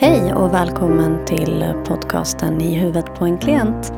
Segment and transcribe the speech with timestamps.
[0.00, 3.92] Hej och välkommen till podcasten I huvudet på en klient.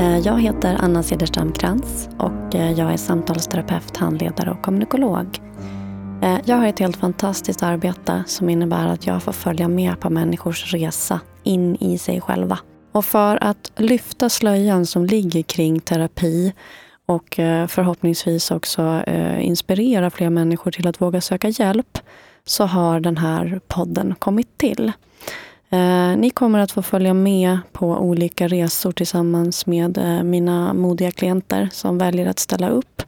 [0.00, 5.40] Eh, jag heter Anna Cederstam Krantz och eh, jag är samtalsterapeut, handledare och kommunikolog.
[6.22, 10.10] Eh, jag har ett helt fantastiskt arbete som innebär att jag får följa med på
[10.10, 12.58] människors resa in i sig själva.
[12.92, 16.52] Och för att lyfta slöjan som ligger kring terapi
[17.06, 17.34] och
[17.68, 19.02] förhoppningsvis också
[19.40, 21.98] inspirera fler människor till att våga söka hjälp
[22.44, 24.92] så har den här podden kommit till.
[25.72, 31.10] Eh, ni kommer att få följa med på olika resor tillsammans med eh, mina modiga
[31.10, 33.02] klienter som väljer att ställa upp.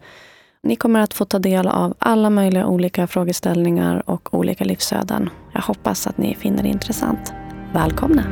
[0.63, 5.31] Ni kommer att få ta del av alla möjliga olika frågeställningar och olika livsöden.
[5.53, 7.33] Jag hoppas att ni finner det intressant.
[7.75, 8.25] Välkomna!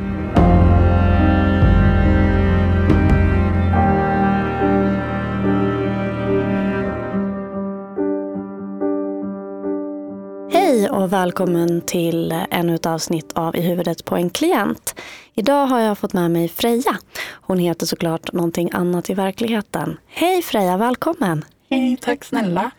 [10.83, 14.95] Hej och välkommen till ännu ett avsnitt av I huvudet på en klient.
[15.33, 16.97] Idag har jag fått med mig Freja.
[17.31, 19.97] Hon heter såklart någonting annat i verkligheten.
[20.07, 21.45] Hej Freja, välkommen!
[21.69, 22.71] Hej, tack snälla!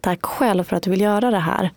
[0.00, 1.70] Tack själv för att du vill göra det här.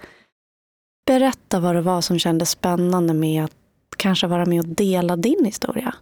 [1.06, 3.54] Berätta vad det var som kändes spännande med att
[3.98, 5.96] kanske vara med och dela din historia.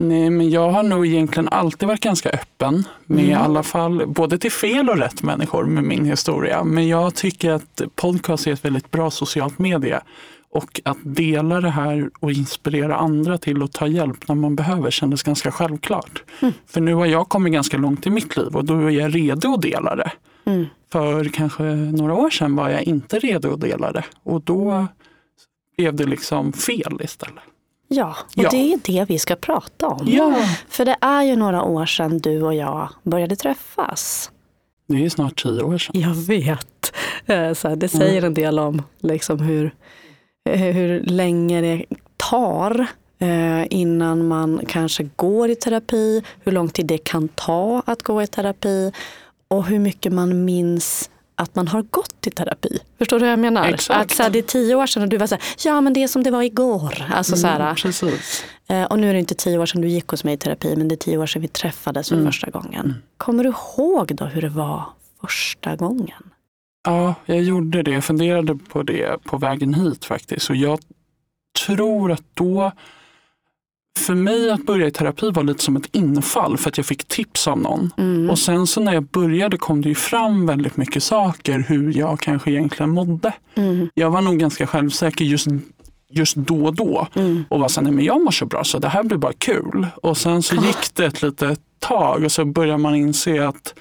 [0.00, 3.30] Nej, men jag har nog egentligen alltid varit ganska öppen med mm.
[3.30, 6.64] i alla fall både till fel och rätt människor med min historia.
[6.64, 10.00] Men jag tycker att podcast är ett väldigt bra socialt medie
[10.50, 14.90] och att dela det här och inspirera andra till att ta hjälp när man behöver
[14.90, 16.22] kändes ganska självklart.
[16.40, 16.54] Mm.
[16.66, 19.54] För nu har jag kommit ganska långt i mitt liv och då är jag redo
[19.54, 20.12] att dela det.
[20.44, 20.66] Mm.
[20.92, 24.86] För kanske några år sedan var jag inte redo att dela det och då
[25.76, 27.42] blev det liksom fel istället.
[27.88, 28.48] Ja, och ja.
[28.50, 30.06] det är det vi ska prata om.
[30.06, 30.44] Ja.
[30.68, 34.30] För det är ju några år sedan du och jag började träffas.
[34.86, 36.00] Det är snart tio år sedan.
[36.00, 36.92] Jag vet.
[37.26, 39.74] Eh, så det säger en del om liksom hur,
[40.50, 41.84] eh, hur länge det
[42.16, 42.86] tar
[43.18, 48.22] eh, innan man kanske går i terapi, hur lång tid det kan ta att gå
[48.22, 48.92] i terapi
[49.48, 52.78] och hur mycket man minns att man har gått i terapi.
[52.98, 53.68] Förstår du vad jag menar?
[53.68, 54.00] Exakt.
[54.00, 55.92] Att så här, det är tio år sedan och du var så här, ja men
[55.92, 57.04] det är som det var igår.
[57.14, 58.44] Alltså, mm, så här, precis.
[58.68, 60.76] Eh, och nu är det inte tio år sedan du gick hos mig i terapi,
[60.76, 62.26] men det är tio år sedan vi träffades för mm.
[62.26, 62.84] första gången.
[62.84, 62.94] Mm.
[63.16, 64.84] Kommer du ihåg då hur det var
[65.20, 66.22] första gången?
[66.84, 67.90] Ja, jag gjorde det.
[67.90, 70.50] Jag funderade på det på vägen hit faktiskt.
[70.50, 70.80] Och jag
[71.66, 72.72] tror att då
[73.98, 77.08] för mig att börja i terapi var lite som ett infall för att jag fick
[77.08, 77.90] tips av någon.
[77.96, 78.30] Mm.
[78.30, 82.20] Och sen så när jag började kom det ju fram väldigt mycket saker hur jag
[82.20, 83.32] kanske egentligen mådde.
[83.54, 83.88] Mm.
[83.94, 85.46] Jag var nog ganska självsäker just,
[86.10, 87.44] just då och då mm.
[87.48, 89.86] och var så nej men jag mår så bra så det här blir bara kul.
[90.02, 93.74] Och sen så gick det ett litet tag och så började man inse att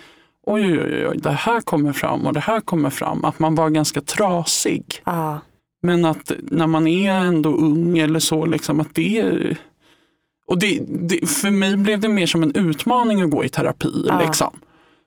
[0.45, 3.25] oj, oj, oj, det här kommer fram och det här kommer fram.
[3.25, 5.01] Att man var ganska trasig.
[5.03, 5.35] Ah.
[5.81, 9.57] Men att när man är ändå ung eller så, liksom, att det är
[10.47, 14.05] och det, det, för mig blev det mer som en utmaning att gå i terapi.
[14.07, 14.21] Ja.
[14.25, 14.59] Liksom.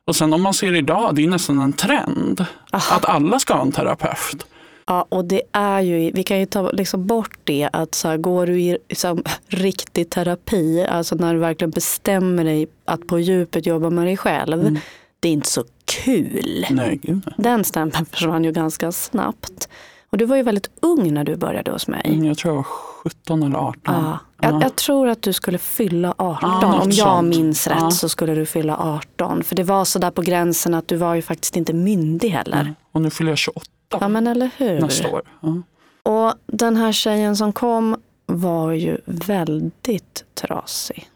[0.07, 2.97] Och sen om man ser idag, det är nästan en trend Aha.
[2.97, 4.47] att alla ska ha en terapeut.
[4.87, 8.17] Ja, och det är ju, vi kan ju ta liksom bort det att så här,
[8.17, 13.67] går du i liksom, riktig terapi, alltså när du verkligen bestämmer dig att på djupet
[13.67, 14.79] jobba med dig själv, mm.
[15.21, 16.67] det är inte så kul.
[16.71, 17.01] Nej.
[17.37, 19.69] Den stämpeln försvann ju ganska snabbt.
[20.13, 22.03] Och du var ju väldigt ung när du började hos mig.
[22.05, 23.81] Mm, jag tror jag var 17 eller 18.
[23.85, 24.19] Ja.
[24.41, 26.39] Jag, jag tror att du skulle fylla 18.
[26.43, 27.29] Ja, Om jag sånt.
[27.29, 27.91] minns rätt ja.
[27.91, 29.43] så skulle du fylla 18.
[29.45, 32.61] För det var så där på gränsen att du var ju faktiskt inte myndig heller.
[32.61, 32.75] Mm.
[32.93, 33.67] Och nu fyller jag 28.
[33.91, 34.81] Ja men eller hur.
[34.81, 35.23] Nästa år.
[35.41, 35.63] Ja.
[36.03, 37.97] Och den här tjejen som kom
[38.27, 41.09] var ju väldigt trasig.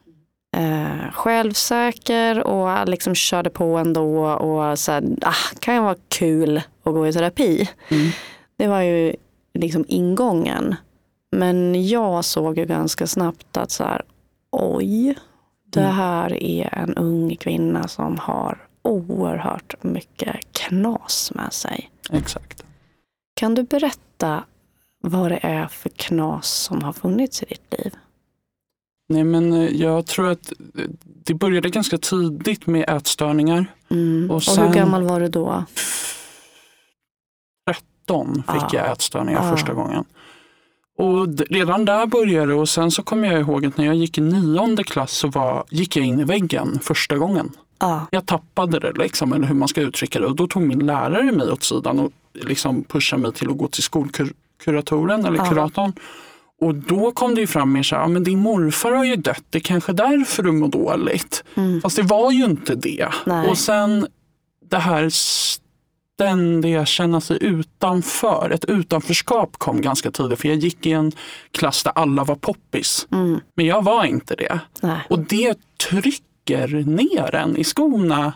[0.56, 6.56] Eh, självsäker och liksom körde på ändå och så här, ah, kan ju vara kul
[6.84, 7.69] att gå i terapi.
[7.88, 8.11] Mm.
[8.56, 9.15] Det var ju
[9.54, 10.75] liksom ingången.
[11.32, 14.03] Men jag såg ju ganska snabbt att så här,
[14.50, 15.19] oj,
[15.65, 15.94] det mm.
[15.94, 21.90] här är en ung kvinna som har oerhört mycket knas med sig.
[22.11, 22.64] Exakt.
[23.37, 24.44] Kan du berätta
[25.00, 27.94] vad det är för knas som har funnits i ditt liv?
[29.08, 30.52] Nej, men eh, jag tror att
[31.25, 33.67] det började ganska tidigt med ätstörningar.
[33.90, 34.31] Mm.
[34.31, 35.64] Och, sen, och hur gammal var du då?
[38.06, 38.71] 13 fick ah.
[38.73, 39.56] jag ätstörningar ah.
[39.56, 40.05] första gången.
[40.99, 44.19] Och redan där började det och sen så kommer jag ihåg att när jag gick
[44.19, 47.53] i nionde klass så var, gick jag in i väggen första gången.
[47.79, 48.01] Ah.
[48.11, 50.27] Jag tappade det, liksom, eller hur man ska uttrycka det.
[50.27, 53.69] Och då tog min lärare mig åt sidan och liksom pushade mig till att gå
[53.69, 55.49] till skolkuratoren eller ah.
[55.49, 55.93] kuratorn.
[56.61, 59.45] Och då kom det fram mer så här, ja, men din morfar har ju dött,
[59.51, 61.45] det är kanske därför du mår dåligt.
[61.55, 61.81] Mm.
[61.81, 63.09] Fast det var ju inte det.
[63.27, 63.49] Nej.
[63.49, 64.06] Och sen
[64.71, 65.09] det här
[66.14, 68.50] ständiga känna sig utanför.
[68.50, 71.12] Ett utanförskap kom ganska tidigt för jag gick i en
[71.50, 73.06] klass där alla var poppis.
[73.12, 73.40] Mm.
[73.55, 74.61] Men jag var inte det.
[74.81, 75.00] Nej.
[75.11, 75.58] Och det
[75.90, 78.32] trycker ner en i skorna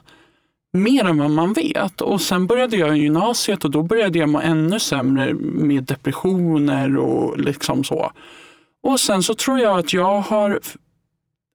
[0.72, 2.00] mer än vad man vet.
[2.00, 6.96] Och sen började jag i gymnasiet och då började jag må ännu sämre med depressioner
[6.96, 8.12] och liksom så.
[8.82, 10.60] Och sen så tror jag att jag har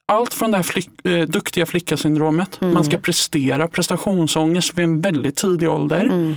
[0.08, 2.62] allt från det här flick, eh, duktiga flicka-syndromet.
[2.62, 6.04] Man ska prestera, prestationsångest vid en väldigt tidig ålder.
[6.04, 6.36] Mm.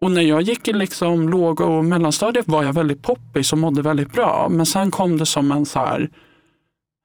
[0.00, 3.82] Och när jag gick i liksom låg och mellanstadiet var jag väldigt poppis och mådde
[3.82, 4.48] väldigt bra.
[4.50, 6.10] Men sen kom det som en så här,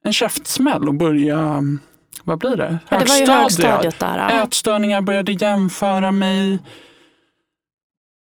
[0.03, 1.63] en käftsmäll och börja,
[2.23, 2.79] vad blir det?
[2.89, 4.17] Ja, det var ju högstadiet där.
[4.17, 4.43] ja.
[4.43, 6.59] Ätstörningar, började jämföra mig.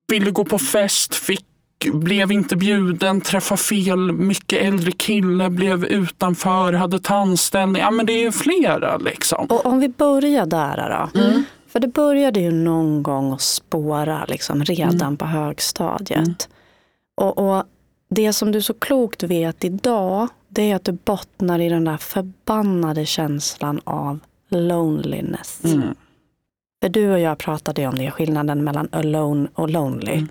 [0.08, 1.46] Ville gå på fest, fick,
[1.92, 7.82] blev inte bjuden, träffade fel, mycket äldre kille, blev utanför, hade tandställning.
[7.82, 9.46] Ja men det är flera liksom.
[9.46, 11.20] Och om vi börjar där då.
[11.20, 11.44] Mm.
[11.68, 15.16] För det började ju någon gång att spåra liksom, redan Mm.
[15.16, 16.48] på högstadiet.
[17.16, 17.64] Och, och
[18.10, 21.96] det som du så klokt vet idag, det är att du bottnar i den där
[21.96, 24.18] förbannade känslan av
[24.48, 25.64] loneliness.
[25.64, 25.94] Mm.
[26.82, 30.26] För du och jag pratade ju om det, skillnaden mellan alone och lonely.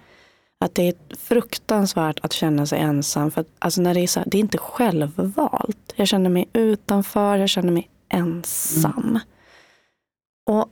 [0.64, 0.66] Mm.
[0.66, 3.32] Att det är fruktansvärt att känna sig ensam.
[3.32, 5.94] För att, alltså när det, är så här, det är inte självvalt.
[5.96, 9.20] Jag känner mig utanför, jag känner mig ensam.
[10.50, 10.70] Och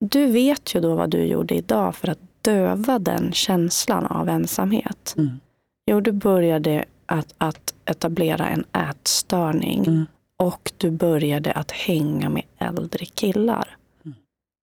[0.00, 5.14] du vet ju då vad du gjorde idag för att döva den känslan av ensamhet.
[5.18, 5.40] Mm.
[5.86, 10.06] Jo, du började att, att etablera en ätstörning Mm.
[10.36, 13.76] och du började att hänga med äldre killar.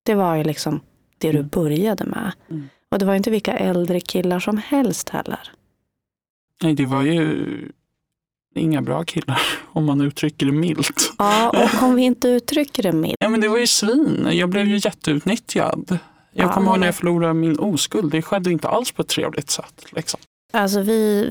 [0.05, 0.79] Det var ju liksom
[1.17, 2.31] det du började med.
[2.49, 2.69] Mm.
[2.91, 5.39] Och det var inte vilka äldre killar som helst heller.
[6.63, 7.47] Nej, det var ju
[8.55, 9.41] inga bra killar
[9.73, 11.13] om man uttrycker det milt.
[11.17, 13.15] Ja, och om vi inte uttrycker det milt.
[13.19, 14.27] Ja, men det var ju svin.
[14.31, 15.99] Jag blev ju jätteutnyttjad.
[16.33, 16.53] Jag Ja.
[16.53, 18.11] kommer ihåg när jag förlorade min oskuld.
[18.11, 19.85] Det skedde inte alls på ett trevligt sätt.
[19.91, 20.19] Liksom.
[20.53, 21.23] Alltså vi,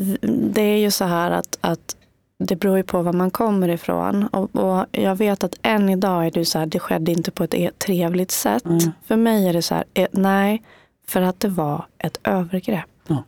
[0.52, 1.96] det är ju så här att, att
[2.44, 4.26] det beror ju på var man kommer ifrån.
[4.26, 7.44] Och, och jag vet att än idag är du så här, det skedde inte på
[7.44, 8.64] ett e- trevligt sätt.
[8.64, 8.80] Mm.
[9.06, 10.62] För mig är det så här, eh, nej,
[11.10, 12.86] för att det var ett övergrepp.
[13.06, 13.24] Ja.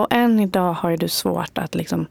[0.00, 2.06] Och än idag har du svårt att liksom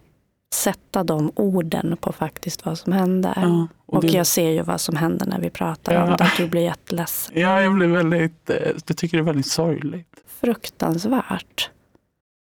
[0.54, 3.34] sätta de orden på faktiskt vad som hände.
[3.36, 6.04] Ja, och Och det, jag ser ju vad som händer när vi pratar Ja.
[6.04, 6.32] om det.
[6.38, 7.40] Du blir jätteledsen.
[7.40, 8.56] ja, jag blev väldigt, eh,
[8.88, 10.08] jag tycker det är väldigt sorgligt.
[10.42, 11.70] Fruktansvärt.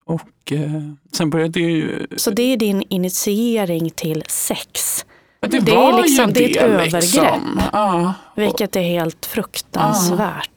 [0.04, 2.06] Och eh, sen började det ju...
[2.16, 5.04] Så det är din initiering till sex.
[5.40, 6.92] det, det är var liksom- ju det är ett övergrepp.
[7.02, 7.60] Liksom.
[7.72, 10.50] Ja, Vilket är helt fruktansvärt.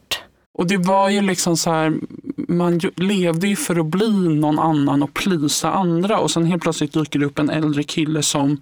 [0.58, 1.94] Och det var ju liksom så här,
[2.48, 6.92] man levde ju för att bli någon annan och plisa andra och sen helt plötsligt
[6.92, 8.60] dyker det upp en äldre kille som,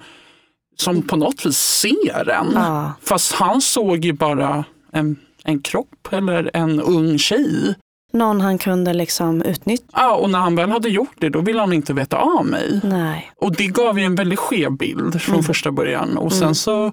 [0.77, 2.47] som på något vis ser en.
[2.55, 2.93] Ja.
[3.03, 7.75] Fast han såg ju bara en, en kropp eller en ung tjej.
[8.13, 9.85] Någon han kunde liksom utnyttja.
[9.93, 12.81] Ja, och när han väl hade gjort det, då ville han inte veta av mig.
[12.85, 13.33] Nej.
[13.37, 15.45] Och det gav ju en väldigt skev bild från Mm.
[15.45, 16.17] första början.
[16.17, 16.93] Och sen så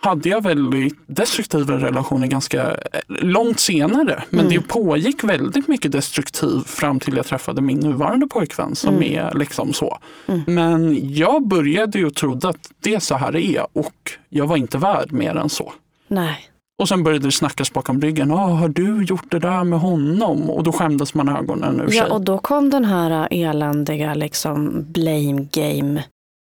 [0.00, 2.76] hade jag väldigt destruktiva relationer ganska eh,
[3.08, 4.22] långt senare.
[4.30, 4.52] Men Mm.
[4.52, 9.02] det pågick väldigt mycket destruktiv fram till jag träffade min nuvarande pojkvän som Mm.
[9.18, 9.98] är liksom så.
[10.26, 10.40] Mm.
[10.46, 13.94] Men jag började ju trodde att det är så här det är och
[14.28, 15.72] jag var inte värd mer än så.
[16.08, 16.38] Nej.
[16.78, 18.30] Och sen började det snackas bakom ryggen.
[18.30, 20.50] Ah, har du gjort det där med honom?
[20.50, 21.96] Och då skämdes man ögonen ur sig.
[21.96, 26.04] Ja, och då kom den här eländiga liksom blame game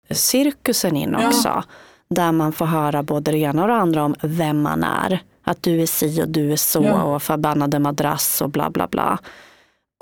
[0.10, 1.64] cirkusen in Ja.
[2.15, 5.20] Där man får höra både det ena och det andra om vem man är.
[5.44, 7.03] Att du är si och du är så Ja.
[7.03, 9.20] och förbannade madrass och bla bla bla.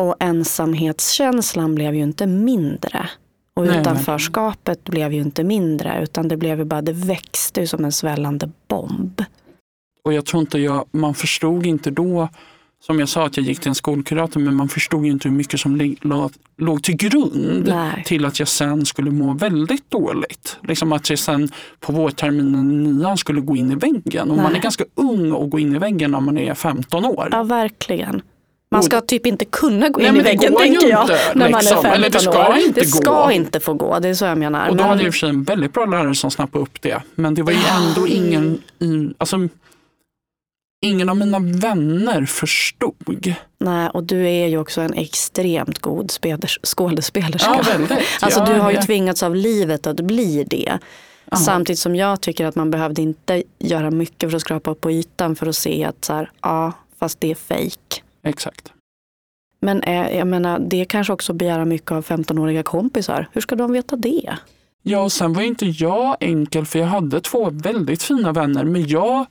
[0.02, 3.10] Och ensamhetskänslan blev ju inte mindre.
[3.54, 7.68] Och Nej, utanförskapet blev ju inte mindre utan det blev ju bara, det växte ju
[7.68, 9.24] som en svällande bomb.
[10.04, 12.30] Och jag tror inte jag, man förstod inte då,
[12.82, 15.36] som jag sa att jag gick till en skolkurator, men man förstod ju inte hur
[15.36, 15.96] mycket som
[16.58, 18.04] låg till grund Nej.
[18.06, 20.58] till att jag sen skulle må väldigt dåligt.
[20.64, 24.32] Liksom att jag sen på vårterminen i nian skulle gå in i väggen.
[24.32, 24.60] Och man är Nej.
[24.62, 27.30] ganska ung och gå in i väggen när man är 15 år.
[27.32, 28.22] Ja, verkligen.
[28.72, 31.02] Man ska typ inte kunna gå Nej, in i men det väggen tänker jag.
[31.02, 31.78] inte, när man liksom.
[31.78, 32.58] är 15 Eller det ska år.
[32.58, 33.32] inte det ska gå.
[33.32, 34.70] inte få gå, det är så jag menar.
[34.70, 36.62] Och då Men- hade jag i och för sig en väldigt bra lärare som snappade
[36.64, 37.02] upp det.
[37.16, 39.48] Men det var ju ändå ingen, i, alltså,
[40.82, 43.34] ingen av mina vänner förstod.
[43.58, 47.62] Nej, och du är ju också en extremt god spelers- skådespelerska.
[47.66, 48.00] Ja, väldigt.
[48.22, 50.80] Alltså du har ju tvingats av livet att bli det.
[51.26, 51.38] Ja.
[51.38, 54.92] Samtidigt som jag tycker att man behövde inte göra mycket för att skrapa upp på
[54.92, 58.04] ytan för att se att så här, ja, fast det är fejk.
[58.24, 58.72] Exakt.
[59.62, 63.28] Men eh, jag menar, det kanske också begära mycket av 15-åriga kompisar.
[63.34, 64.38] Hur ska de veta det?
[64.84, 68.88] Ja, och sen var inte jag enkel för jag hade två väldigt fina vänner men
[68.88, 69.26] jag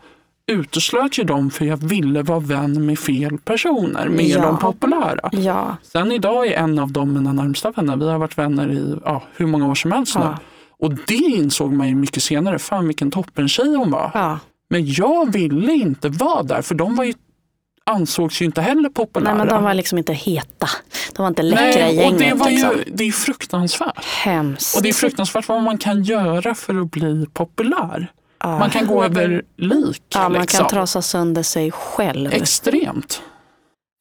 [0.48, 4.42] uteslöt ju dem för jag ville vara vän med fel personer, med Ja.
[4.42, 5.28] de populära.
[5.32, 7.96] Ja, Sen idag är en av dem mina närmsta vänner.
[7.96, 10.24] Vi har varit vänner i ja, hur många år som helst nu.
[10.24, 10.38] Ja.
[10.80, 12.58] Och det insåg man ju mycket senare.
[12.58, 14.10] Fan vilken toppen tjej hon var.
[14.14, 14.38] ja.
[14.70, 17.14] Men jag ville inte vara där för de var ju,
[17.86, 19.34] ansågs ju inte heller populära.
[19.34, 20.68] Nej men de var liksom inte heta.
[21.16, 22.18] De var inte läckra i Nej, och gänget.
[22.18, 22.70] det, var liksom.
[22.70, 24.04] ju, det är fruktansvärt.
[24.04, 24.76] Hemskt.
[24.76, 28.12] Och det är fruktansvärt vad man kan göra för att bli populär.
[28.40, 28.58] Ja.
[28.58, 30.02] Man kan gå över lik.
[30.14, 30.58] ja, man liksom.
[30.60, 32.32] kan trasa sönder sig själv.
[32.32, 33.22] Extremt.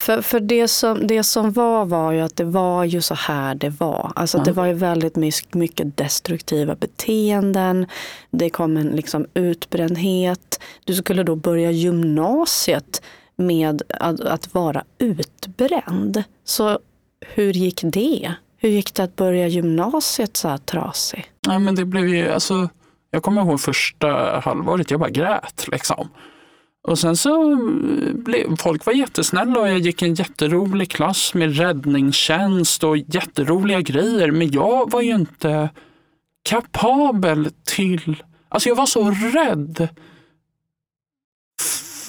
[0.03, 3.56] För, för det, som, det som var var ju att det var ju så här
[3.56, 4.12] det var.
[4.15, 4.53] Alltså det Ja.
[4.53, 5.15] var ju väldigt
[5.53, 7.86] mycket destruktiva beteenden.
[8.32, 10.60] Det kom en liksom utbrändhet.
[10.86, 13.01] Du skulle då börja gymnasiet
[13.36, 16.24] med att, att vara utbränd.
[16.46, 16.79] Så
[17.34, 18.34] hur gick det?
[18.58, 21.32] Hur gick det att börja gymnasiet så här trasig?
[21.48, 22.70] Ja, men det blev ju, alltså,
[23.12, 25.68] jag kommer ihåg första halvåret, jag bara grät.
[25.72, 26.10] Liksom.
[26.88, 31.34] Och sen så mm, blev folk var jättesnälla och jag gick i en jätterolig klass
[31.34, 34.32] med räddningstjänst och jätteroliga grejer.
[34.32, 35.70] Men jag var ju inte
[36.50, 39.90] kapabel till, alltså jag var så rädd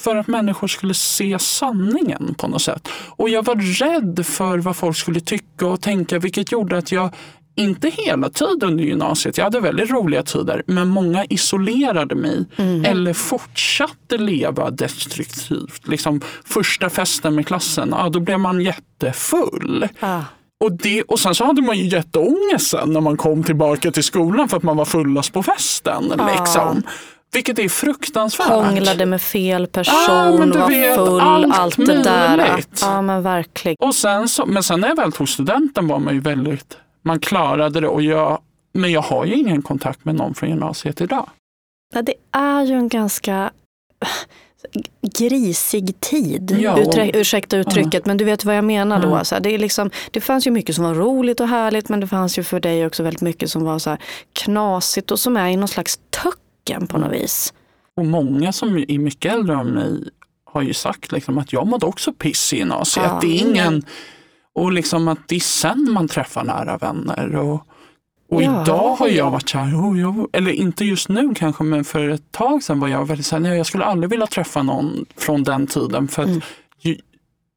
[0.03, 2.89] för att människor skulle se sanningen på något sätt.
[3.09, 7.15] Och jag var rädd för vad folk skulle tycka och tänka vilket gjorde att jag
[7.55, 12.45] inte hela tiden under gymnasiet, jag hade väldigt roliga tider, men många isolerade mig
[12.85, 15.87] eller fortsatte leva destruktivt.
[15.87, 19.87] Liksom, första festen med klassen, ja, då blev man jättefull.
[19.99, 20.21] Ah.
[20.63, 24.03] Och, det, och sen så hade man ju jätteångest sen när man kom tillbaka till
[24.03, 26.13] skolan för att man var fullast på festen.
[26.17, 26.29] Ja.
[26.39, 26.83] Liksom.
[27.31, 28.47] Vilket är fruktansvärt.
[28.47, 32.37] Hånglade med fel person, du var vet, full, allt allt, det där.
[32.37, 32.79] möjligt.
[32.81, 33.75] Ja men verkligen.
[33.79, 37.19] Och sen så, men sen när jag väl tog studenten var man ju väldigt, man
[37.19, 38.41] klarade det och jag,
[38.73, 41.29] men jag har ju ingen kontakt med någon från gymnasiet idag.
[41.93, 43.51] Ja, det är ju en ganska
[45.17, 46.57] grisig tid.
[46.59, 46.77] Ja.
[46.77, 49.09] Uträ- ursäkta uttrycket, men du vet vad jag menar då.
[49.09, 49.23] Ja.
[49.23, 51.99] Så här, det, är liksom, det fanns ju mycket som var roligt och härligt, men
[51.99, 53.99] det fanns ju för dig också väldigt mycket som var så här
[54.33, 57.53] knasigt och som är i någon slags töcken på något vis.
[57.95, 60.09] Och många som är mycket äldre än mig
[60.43, 63.05] har ju sagt liksom att jag mådde också piss i gymnasiet.
[63.09, 63.19] Ja.
[63.21, 63.83] Det är ingen,
[64.55, 67.35] och liksom att det är sen man träffar nära vänner.
[67.35, 67.53] Och,
[68.31, 68.61] och Ja.
[68.63, 72.09] idag har jag varit så här, oh, jag, eller inte just nu kanske, men för
[72.09, 75.05] ett tag sedan var jag väldigt så här, nej, jag skulle aldrig vilja träffa någon
[75.17, 76.07] från den tiden.
[76.07, 76.41] För att Mm.
[76.81, 76.97] ju,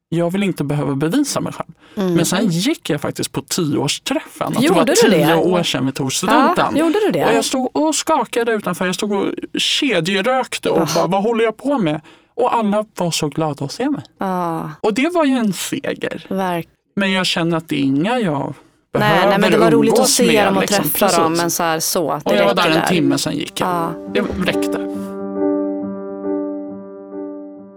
[0.09, 1.69] jag vill inte behöva bevisa mig själv.
[1.95, 2.13] Mm.
[2.13, 4.47] Men sen gick jag faktiskt på tioårsträffen.
[4.47, 5.35] Att det Gjorde var tio det?
[5.35, 6.65] år sedan vi tog studenten.
[6.71, 7.25] ja, gjorde du det?
[7.25, 8.85] Och jag stod och skakade utanför.
[8.85, 9.25] Jag stod och
[9.57, 10.87] kedjerökte och Ah.
[10.95, 12.01] bara, vad håller jag på med?
[12.35, 14.01] Och alla var så glada att se mig.
[14.19, 16.25] Ja, Och det var ju en seger.
[16.29, 18.53] verk- Men jag känner att det är inga jag
[18.93, 20.83] behöver nej, nej, men det var roligt att se med, dem och liksom.
[20.83, 21.17] träffa Precis.
[21.17, 21.33] dem.
[21.33, 22.21] Men så här, så.
[22.25, 23.69] Det Och jag var där en timme, sen gick jag.
[23.69, 23.93] Ja.
[24.13, 24.77] Det räckte.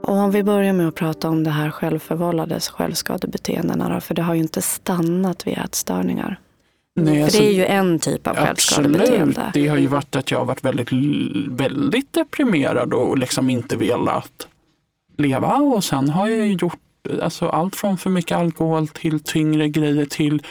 [0.02, 4.22] Och om vi börjar med att prata om det här självförvållade självskadebeteendena då, för det
[4.22, 6.40] har ju inte stannat vid ätstörningar.
[6.96, 9.24] Nej, För alltså, det är ju en typ av självskadebeteende.
[9.24, 9.54] Absolut.
[9.54, 10.88] Det har ju varit att jag har varit väldigt,
[11.48, 14.46] väldigt deprimerad och liksom inte velat
[15.16, 15.54] leva.
[15.54, 16.78] Och sen har jag ju gjort
[17.22, 20.42] alltså, allt från för mycket alkohol till tyngre grejer till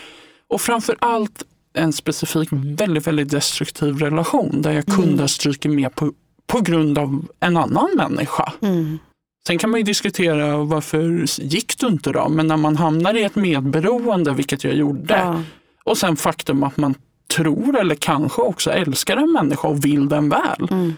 [0.50, 1.44] och framför allt
[1.74, 6.14] en specifik väldigt, väldigt destruktiv relation där jag kunde ha strukit med på,
[6.48, 8.54] på grund av en annan människa.
[8.62, 9.00] Mm.
[9.48, 12.30] Sen kan man ju diskutera varför gick du inte då?
[12.30, 15.42] Men när man hamnar i ett medberoende, vilket jag gjorde, Ja.
[15.84, 16.96] och sen faktum att man
[17.36, 20.68] tror eller kanske också älskar en människa och vill den väl.
[20.72, 20.94] Mm.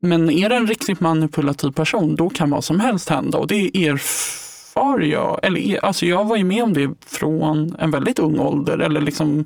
[0.00, 3.38] Men är det en riktigt manipulativ person, då kan vad som helst hända.
[3.38, 3.76] Och det
[4.76, 8.38] erfar jag, eller er- alltså jag var ju med om det från en väldigt ung
[8.40, 8.78] ålder.
[8.78, 9.44] Eller liksom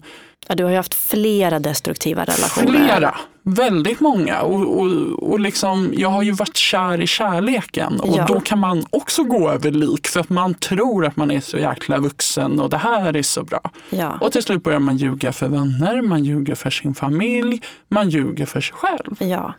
[0.48, 2.86] Ja, du har ju haft flera destruktiva relationer.
[2.86, 4.40] flera, väldigt många.
[4.42, 4.86] Och, och,
[5.30, 8.24] och liksom, jag har ju varit kär i kärleken och Ja.
[8.28, 11.58] då kan man också gå över lik för att man tror att man är så
[11.58, 13.60] jäkla vuxen och det här är så bra.
[13.90, 14.18] Ja.
[14.20, 18.46] Och till slut börjar man ljuga för vänner, man ljuger för sin familj, man ljuger
[18.46, 19.16] för sig själv.
[19.18, 19.54] Ja.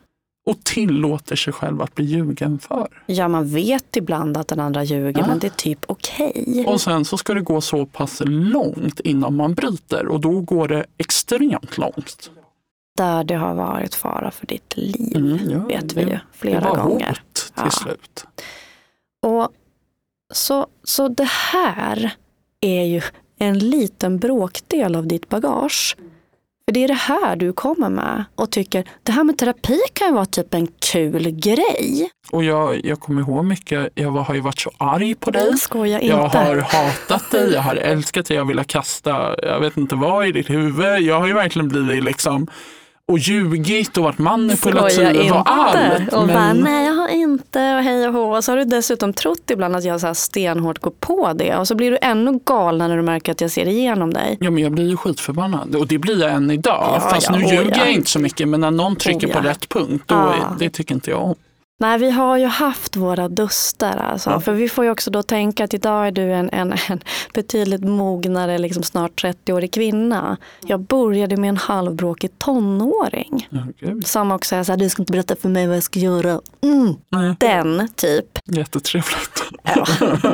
[0.48, 2.88] Och tillåter sig själv att bli ljugen för.
[3.06, 5.27] ja, man vet ibland att den andra ljuger, Ja.
[5.27, 6.66] men det är typ okej.
[6.68, 10.68] Och sen så ska det gå så pass långt innan man bryter och då går
[10.68, 12.32] det extremt långt.
[12.98, 16.60] Där det har varit fara för ditt liv, Mm, ja, vet vi det- ju flera
[16.60, 17.08] det var gånger.
[17.08, 17.70] hårt till Ja.
[17.70, 18.25] slut.
[19.22, 19.50] Och
[20.34, 22.16] så, så det här
[22.62, 23.01] är ju
[23.39, 25.98] en liten bråkdel av ditt bagage.
[26.67, 30.07] För det är det här du kommer med och tycker, det här med terapi kan
[30.07, 32.09] ju vara typ en kul grej.
[32.31, 35.45] Och jag, jag kommer ihåg mycket, jag var, har ju varit så arg på dig.
[35.45, 36.15] Jag skojar inte.
[36.15, 39.95] Jag har hatat dig, jag har älskat dig, jag har velat kasta, jag vet inte
[39.95, 41.01] vad i ditt huvud.
[41.01, 42.47] Jag har ju verkligen blivit liksom,
[43.11, 46.13] och ljugit och varit manipulativ och allt.
[46.13, 48.35] Och bara, Men, nej jag har inte och hej och hå.
[48.35, 51.55] Och så har du dessutom trott ibland att jag så här stenhårt går på det.
[51.55, 54.37] Och så blir du ännu galnare när du märker att jag ser igenom dig.
[54.39, 56.89] ja, men jag blir ju skitförbannad och det blir jag än idag.
[56.93, 57.77] Ja, Fast ja, nu ljuger ja.
[57.77, 60.95] jag inte så mycket men när någon trycker Oh, på rätt punkt, då, det tycker
[60.95, 61.35] inte jag om.
[61.79, 63.98] Nej, vi har ju haft våra duster.
[63.98, 64.29] Alltså.
[64.29, 64.39] Ja.
[64.39, 67.01] För vi får ju också då tänka att idag är du en, en, en
[67.34, 70.38] betydligt mognare, liksom snart 30-årig kvinna.
[70.65, 73.50] Jag började med en halvbråkig tonåring.
[73.79, 74.07] Gud.
[74.07, 76.41] Som också är så här, du ska inte berätta för mig vad jag ska göra.
[76.62, 78.39] Mm, den typ.
[78.46, 79.43] jättetrevligt.
[79.63, 79.86] Ja,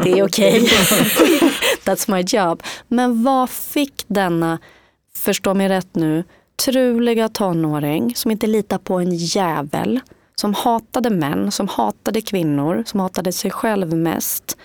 [0.04, 0.62] det är okej.
[1.86, 2.64] That's my job.
[2.88, 4.60] Men vad fick denna,
[5.18, 6.24] förstå mig rätt nu,
[6.66, 10.00] truliga tonåring som inte litar på en jävel,
[10.36, 14.58] som hatade män, som hatade kvinnor, som hatade sig själv mest.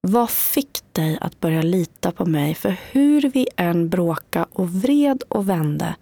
[0.00, 2.54] Vad fick dig att börja lita på mig?
[2.54, 5.96] För hur vi än bråka och vred och vände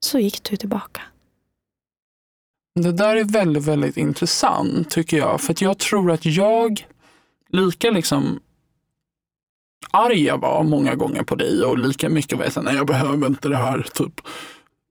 [0.00, 1.02] så gick du tillbaka.
[2.80, 5.40] Det där är väldigt, väldigt intressant tycker jag.
[5.40, 6.86] För att jag tror att jag,
[7.48, 8.40] lika liksom
[9.90, 13.26] arg jag var många gånger på dig och lika mycket var jag nej jag behöver
[13.26, 14.20] inte det här, typ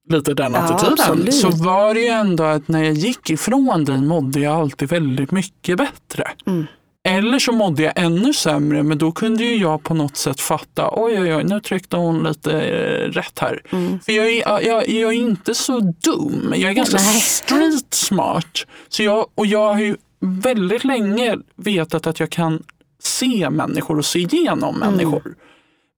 [0.10, 0.94] lite den Ja, attityden.
[1.00, 1.34] absolut.
[1.36, 5.32] Så var det ju ändå att när jag gick ifrån dig mådde jag alltid väldigt
[5.32, 6.24] mycket bättre.
[6.46, 6.66] Mm.
[7.08, 10.90] Eller så mådde jag ännu sämre, men då kunde ju jag på något sätt fatta,
[10.94, 13.62] oj oj oj, nu tryckte hon lite eh, rätt här.
[13.72, 14.00] Mm.
[14.00, 17.20] För jag är, jag, jag är inte så dum, jag är ganska Nej.
[17.22, 18.66] street smart.
[18.90, 22.64] Så jag, och jag har ju väldigt länge vetat att jag kan
[23.04, 24.90] se människor och se igenom Mm.
[24.92, 25.36] människor.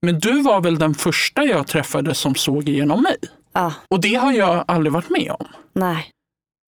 [0.02, 3.18] Men du var väl den första jag träffade som såg igenom mig.
[3.54, 3.74] Ja.
[3.90, 5.48] Och det har jag aldrig varit med om.
[5.74, 6.12] Nej.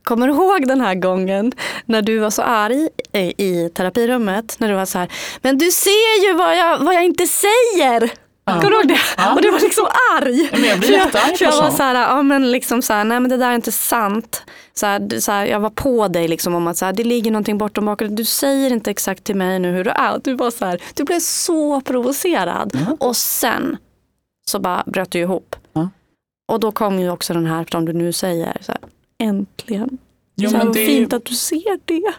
[0.03, 1.51] Kommer du ihåg den här gången
[1.85, 4.55] när du var så arg i, i terapirummet?
[4.59, 5.11] När du var så här,
[5.41, 8.11] men du ser ju vad jag, vad jag inte säger.
[8.45, 8.53] Ja.
[8.53, 9.00] Kommer du ihåg det?
[9.17, 9.33] Ja.
[9.33, 9.85] Och du var liksom
[10.17, 10.50] arg.
[10.51, 12.81] Men jag blir För jag, jättearg för på jag var så här, ja men liksom
[12.81, 14.43] så här, nej men det där är inte sant.
[14.73, 17.31] Så här, så här, jag var på dig liksom om att så här, det ligger
[17.31, 18.15] någonting bortom bakgrunden.
[18.15, 20.21] Du säger inte exakt till mig nu hur du är.
[20.23, 22.71] Du var så här, du blev så provocerad.
[22.88, 23.07] Ja.
[23.07, 23.77] Och sen
[24.45, 25.55] så bara bröt du ihop.
[25.74, 25.89] Ja.
[26.51, 28.81] Och då kom ju också den här, som du nu säger, så här,
[29.20, 29.98] äntligen.
[30.35, 31.96] Jo, så här, det fint att du ser det.
[31.96, 32.16] Typ.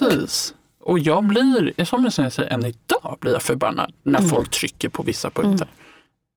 [0.00, 0.54] Precis.
[0.84, 4.30] Och jag blir, som jag säger, än idag blir jag förbannad när Mm.
[4.30, 5.68] folk trycker på vissa punkter.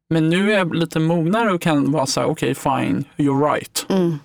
[0.10, 3.86] Men nu är jag lite mognare och kan vara så här, okej fine, you're right.
[3.90, 4.20] Mm.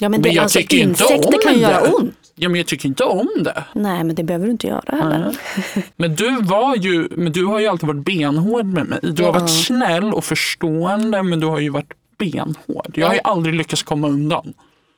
[0.00, 1.58] Ja, men, Men det, jag alltså, tycker inte om kan det.
[1.60, 2.14] göra ont.
[2.34, 3.64] Ja, men jag tycker inte om det.
[3.72, 5.36] Nej, men det behöver du inte göra heller.
[5.76, 5.86] Nej.
[5.96, 8.98] Men du var ju, men du har ju alltid varit benhård med mig.
[9.02, 9.40] Du har Ja.
[9.40, 12.92] varit snäll och förstående men du har ju varit benhård.
[12.94, 14.54] Jag har ju aldrig lyckats komma undan.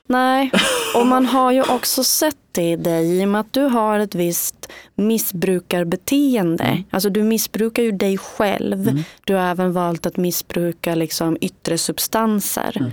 [0.07, 0.51] Nej,
[0.95, 3.99] och man har ju också sett det i dig i och med att du har
[3.99, 6.63] ett visst missbrukarbeteende.
[6.63, 6.83] Mm.
[6.89, 9.03] Alltså du missbrukar ju dig själv.
[9.25, 12.77] Du har även valt att missbruka liksom yttre substanser.
[12.79, 12.91] Mm.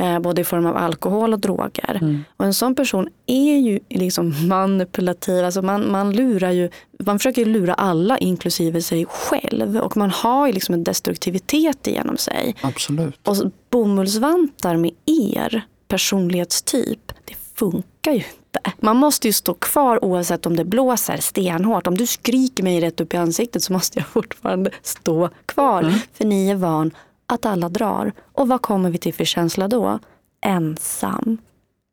[0.00, 1.98] Eh, både i form av alkohol och droger.
[2.00, 2.24] Mm.
[2.36, 5.44] Och en sån person är ju liksom manipulativ.
[5.44, 9.76] Alltså man, man, lurar ju, man försöker lura alla inklusive sig själv.
[9.76, 12.56] Och man har ju liksom en destruktivitet igenom sig.
[12.60, 13.28] Absolut.
[13.28, 13.36] Och
[13.70, 18.72] bomullsvantar med er personlighetstyp, det funkar ju inte.
[18.80, 21.86] Man måste ju stå kvar oavsett om det blåser stenhårt.
[21.86, 25.94] Om du skriker mig rätt upp i ansiktet så måste jag fortfarande stå kvar.
[26.12, 26.90] För ni är van
[27.32, 28.12] att alla drar.
[28.32, 29.98] Och vad kommer vi till för känsla då?
[30.46, 31.38] Ensam,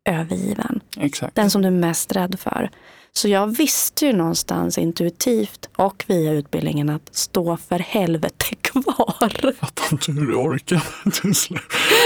[0.10, 0.80] övergiven.
[0.98, 1.36] Exakt.
[1.36, 2.70] Den som du är mest rädd för.
[3.14, 9.54] Så jag visste ju någonstans intuitivt och via utbildningen att stå för helvete kvar.
[9.54, 10.84] Fattar inte hur du orkar.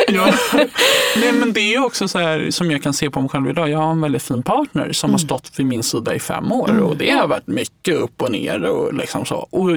[0.08, 0.34] Ja.
[1.16, 3.70] Nej, men det är också så här som jag kan se på mig själv idag.
[3.70, 6.80] Jag har en väldigt fin partner som har stått vid min sida i fem år
[6.80, 9.36] och det har varit mycket upp och ner och liksom så.
[9.36, 9.70] Och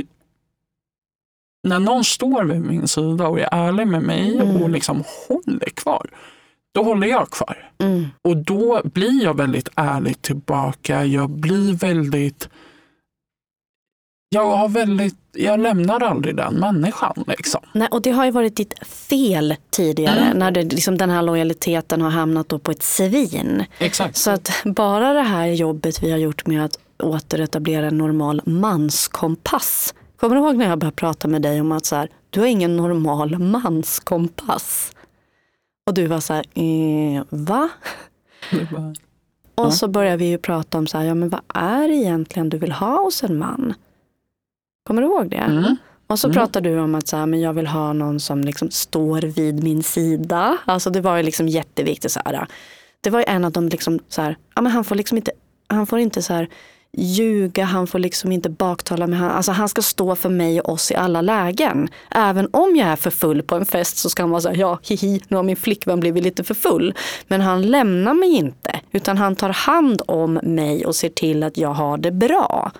[1.64, 6.07] när någon står vid min sida och är ärlig med mig och liksom håller kvar,
[6.74, 7.70] då håller jag kvar.
[7.79, 8.07] Mm.
[8.22, 11.05] Och då blir jag väldigt ärlig tillbaka.
[11.05, 12.48] Jag blir väldigt...
[14.29, 15.16] Jag har väldigt...
[15.33, 17.61] Jag lämnar aldrig den människan liksom.
[17.72, 20.38] Nej, och det har ju varit ditt fel tidigare Mm.
[20.38, 23.64] när det, liksom, den här lojaliteten har hamnat då på ett svin.
[23.79, 24.16] Exakt.
[24.16, 29.94] Så att bara det här jobbet vi har gjort med att återetablera en normal manskompass.
[30.24, 32.46] Kommer du ihåg när jag började prata med dig om att så här, du har
[32.46, 34.92] ingen normal manskompass?
[35.87, 37.68] Och du var så här, eh, va?
[38.70, 38.94] Bara-
[39.54, 39.70] Och Ja.
[39.70, 42.58] så började vi ju prata om så här, ja men vad är det egentligen du
[42.58, 43.74] vill ha hos en man?
[44.87, 45.37] Kommer du ihåg det?
[45.37, 45.76] Mm.
[46.06, 46.34] Och så Mm.
[46.34, 49.62] pratade du om att så här, men jag vill ha någon som liksom står vid
[49.64, 50.58] min sida.
[50.64, 52.12] Alltså det var ju liksom jätteviktigt.
[52.12, 52.46] Så här.
[53.00, 55.32] Det var ju en av de, liksom, så här, ja, men han får liksom inte,
[55.66, 56.48] han får inte så här,
[56.96, 59.20] ljuga, han får liksom inte baktala mig.
[59.20, 61.88] Alltså han ska stå för mig och oss i alla lägen.
[62.11, 64.57] Även om jag är för full på en fest så ska han vara så här,
[64.57, 66.94] ja hihi, nu har min flickvän blivit lite för full.
[67.26, 71.57] Men han lämnar mig inte, utan han tar hand om mig och ser till att
[71.57, 72.72] jag har det bra.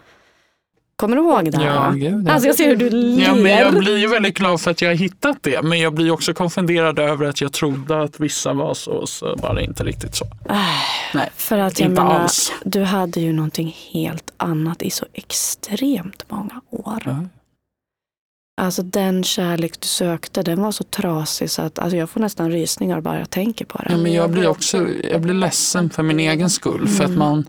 [0.97, 1.63] Kommer du ihåg det?
[1.65, 2.33] Ja, gud, ja.
[2.33, 3.25] Alltså jag ser hur du ler.
[3.25, 5.63] Ja, men jag blir ju väldigt glad för att jag har hittat det.
[5.63, 9.55] Men jag blir också konfunderad över att jag trodde att vissa var så, så var
[9.55, 10.25] det inte riktigt så.
[11.15, 12.53] Nej, För att jag inte menar, alls.
[12.65, 17.03] du hade ju någonting helt annat i så extremt många år.
[17.05, 17.25] Ja.
[18.57, 22.51] Alltså den kärlek du sökte, den var så trasig så att alltså, jag får nästan
[22.51, 23.87] rysningar bara jag tänker på det.
[23.91, 26.89] Ja, men jag blir också jag blir ledsen för min egen skull.
[26.89, 27.19] För att Mm.
[27.19, 27.45] man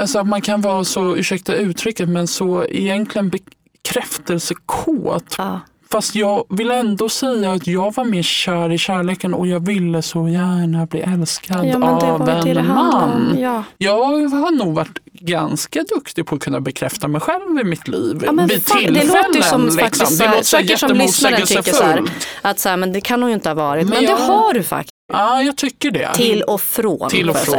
[0.00, 5.34] Alltså att man kan vara så, ursäkta uttrycket, men så egentligen bekräftelsekåt.
[5.38, 5.60] Ja.
[5.92, 10.02] Fast jag vill ändå säga att jag var mer kär i kärleken och jag ville
[10.02, 13.36] så gärna bli älskad ja, det av ju det det en man.
[13.40, 13.64] Ja.
[13.78, 18.22] Jag har nog varit ganska duktig på att kunna bekräfta mig själv i mitt liv.
[18.26, 19.06] Ja, men vid fan, det tillfällen.
[19.06, 19.78] låter ju som liksom.
[19.78, 22.02] faktiskt det låter säkert som lyssnaren tycker så här.
[22.42, 23.86] Att så här, men det kan nog inte ha varit.
[23.86, 24.92] Men, Men det jag- har du faktiskt.
[25.12, 26.10] Ja, jag tycker det.
[26.14, 27.10] Till och från.
[27.10, 27.58] till och från.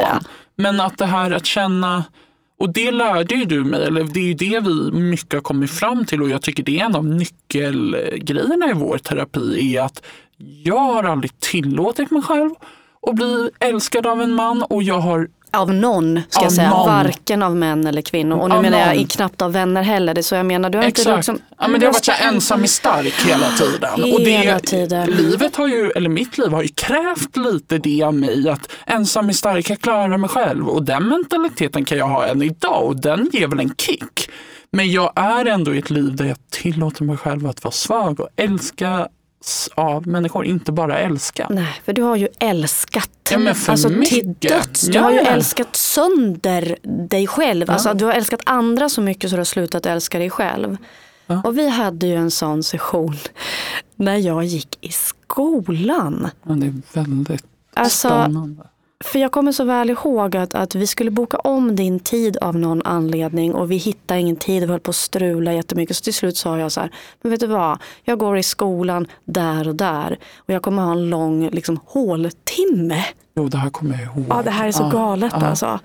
[0.56, 2.04] Men att det här att känna,
[2.60, 5.72] och det lärde ju du mig, eller det är ju det vi mycket har kommit
[5.72, 10.04] fram till och jag tycker det är en av nyckelgrejerna i vår terapi är att
[10.64, 12.50] jag har aldrig tillåtit mig själv
[13.08, 16.70] att bli älskad av en man och jag har av någon, ska Av jag säga.
[16.70, 16.88] någon.
[16.88, 18.38] Varken av män eller kvinnor.
[18.38, 18.96] Och nu Av menar jag någon.
[18.98, 20.14] i knappt av vänner heller.
[20.14, 20.70] Det är så jag menar.
[20.70, 21.16] Du har inte Exakt.
[21.18, 24.14] liksom, ja, men det har varit så här, ensam är stark hela tiden.
[24.14, 25.10] och det, Hela tiden.
[25.12, 28.50] Livet har ju, eller mitt liv har ju krävt lite det av mig.
[28.50, 30.70] Att ensam är stark, jag klarar mig själv.
[30.70, 34.30] Och den mentaliteten kan jag ha än idag och den ger väl en kick.
[34.72, 38.20] Men jag är ändå i ett liv där jag tillåter mig själv att vara svag
[38.20, 39.08] och älska
[39.76, 41.48] av människor, inte bara älska.
[41.50, 43.10] Nej, för du har ju älskat.
[43.32, 44.82] Ja, men för alltså till döds.
[44.82, 45.26] Du Ja, har ju ja.
[45.28, 46.78] älskat sönder
[47.10, 47.70] dig själv.
[47.72, 50.78] Alltså, du har älskat andra så mycket så du har slutat älska dig själv.
[51.28, 51.42] Ja.
[51.46, 53.16] Och vi hade ju en sån session
[53.96, 56.30] när jag gick i skolan.
[56.44, 58.64] Men det är väldigt Alltså, spännande.
[59.04, 62.56] För jag kommer så väl ihåg att, att vi skulle boka om din tid av
[62.56, 65.98] någon anledning och vi hittade ingen tid, vi höll på att strula jättemycket.
[65.98, 66.90] Så till slut sa jag så här,
[67.22, 70.92] men vet du vad, jag går i skolan där och där och jag kommer ha
[70.92, 73.06] en lång liksom, håltimme.
[73.36, 74.26] Jo, det här kommer jag ihåg.
[74.30, 75.46] Ja, det här är så Ja, galet ja.
[75.46, 75.80] alltså.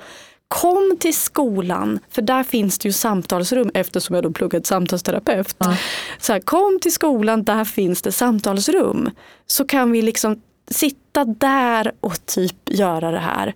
[0.48, 5.57] Kom till skolan, för där finns det ju samtalsrum eftersom jag då pluggat samtalsterapeut.
[5.59, 5.76] Ja.
[6.20, 9.11] Så här, kom till skolan, där finns det samtalsrum.
[9.46, 13.54] Så kan vi liksom sitta där och typ göra det här.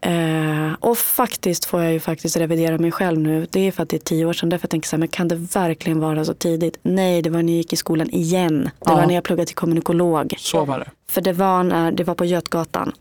[0.00, 3.46] Eh, och faktiskt får jag ju faktiskt revidera mig själv nu.
[3.50, 4.48] Det är för att det är tio år sedan.
[4.48, 6.78] Därför jag tänker så här, men kan det verkligen vara så tidigt?
[6.82, 8.64] Nej, det var när jag gick i skolan igen.
[8.64, 8.96] Det Ja.
[8.96, 10.34] var när jag pluggade till kommunikolog.
[10.38, 10.90] Så var det.
[11.08, 12.92] För det var, när, det var på Götgatan.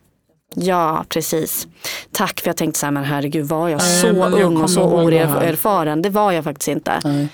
[0.55, 1.67] Ja, precis.
[2.11, 4.69] Tack för jag tänkte så här, men herregud var jag Nej, så jag ung och
[4.69, 6.01] så oerfaren?
[6.01, 6.99] Det var jag faktiskt inte.
[7.03, 7.27] Nej.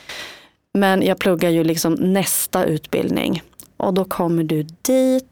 [0.73, 3.41] Men jag pluggar ju liksom nästa utbildning.
[3.77, 5.25] Och då kommer du dit,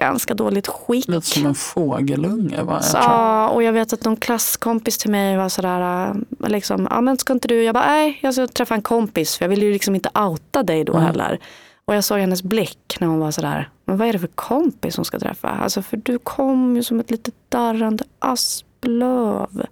[0.00, 1.08] ganska dåligt skick.
[1.08, 2.62] Lite som en fågelunge.
[2.62, 2.82] Va?
[2.82, 7.00] Så, ja, och jag vet att någon klasskompis till mig var sådär, äh, liksom, ja
[7.00, 9.62] men ska inte du, jag bara nej, jag ska träffa en kompis för jag vill
[9.62, 11.04] ju liksom inte outa dig då Mm.
[11.06, 11.38] heller.
[11.84, 14.96] Och jag såg hennes blick när hon var sådär, men vad är det för kompis
[14.96, 15.48] hon ska träffa?
[15.48, 19.66] Alltså för du kom ju som ett litet darrande asplöv.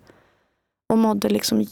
[0.92, 1.66] Och mådde liksom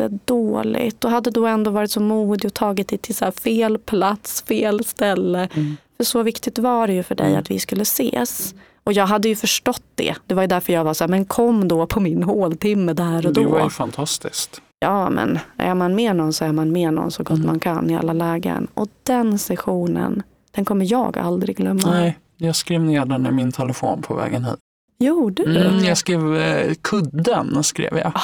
[0.00, 1.04] jättedåligt.
[1.04, 4.84] Och hade då ändå varit så modig och tagit dig till så fel plats, fel
[4.84, 5.48] ställe.
[5.54, 5.76] Mm.
[5.96, 7.38] För så viktigt var det ju för dig Mm.
[7.40, 8.54] att vi skulle ses.
[8.84, 10.14] Och jag hade ju förstått det.
[10.26, 13.26] Det var ju därför jag var så här, men kom då på min håltimme där
[13.26, 13.64] och Det var då.
[13.64, 14.60] ju fantastiskt.
[14.78, 17.46] Ja men är man med någon så är man med någon så gott Mm.
[17.46, 18.66] man kan i alla lägen.
[18.74, 21.90] Och den sessionen, den kommer jag aldrig glömma.
[21.90, 24.54] Nej, jag skrev ner den i min telefon på vägen hit.
[24.98, 25.66] Gjorde du?
[25.66, 27.64] Mm, jag skrev eh, kudden.
[27.64, 28.12] skrev jag.
[28.12, 28.20] Det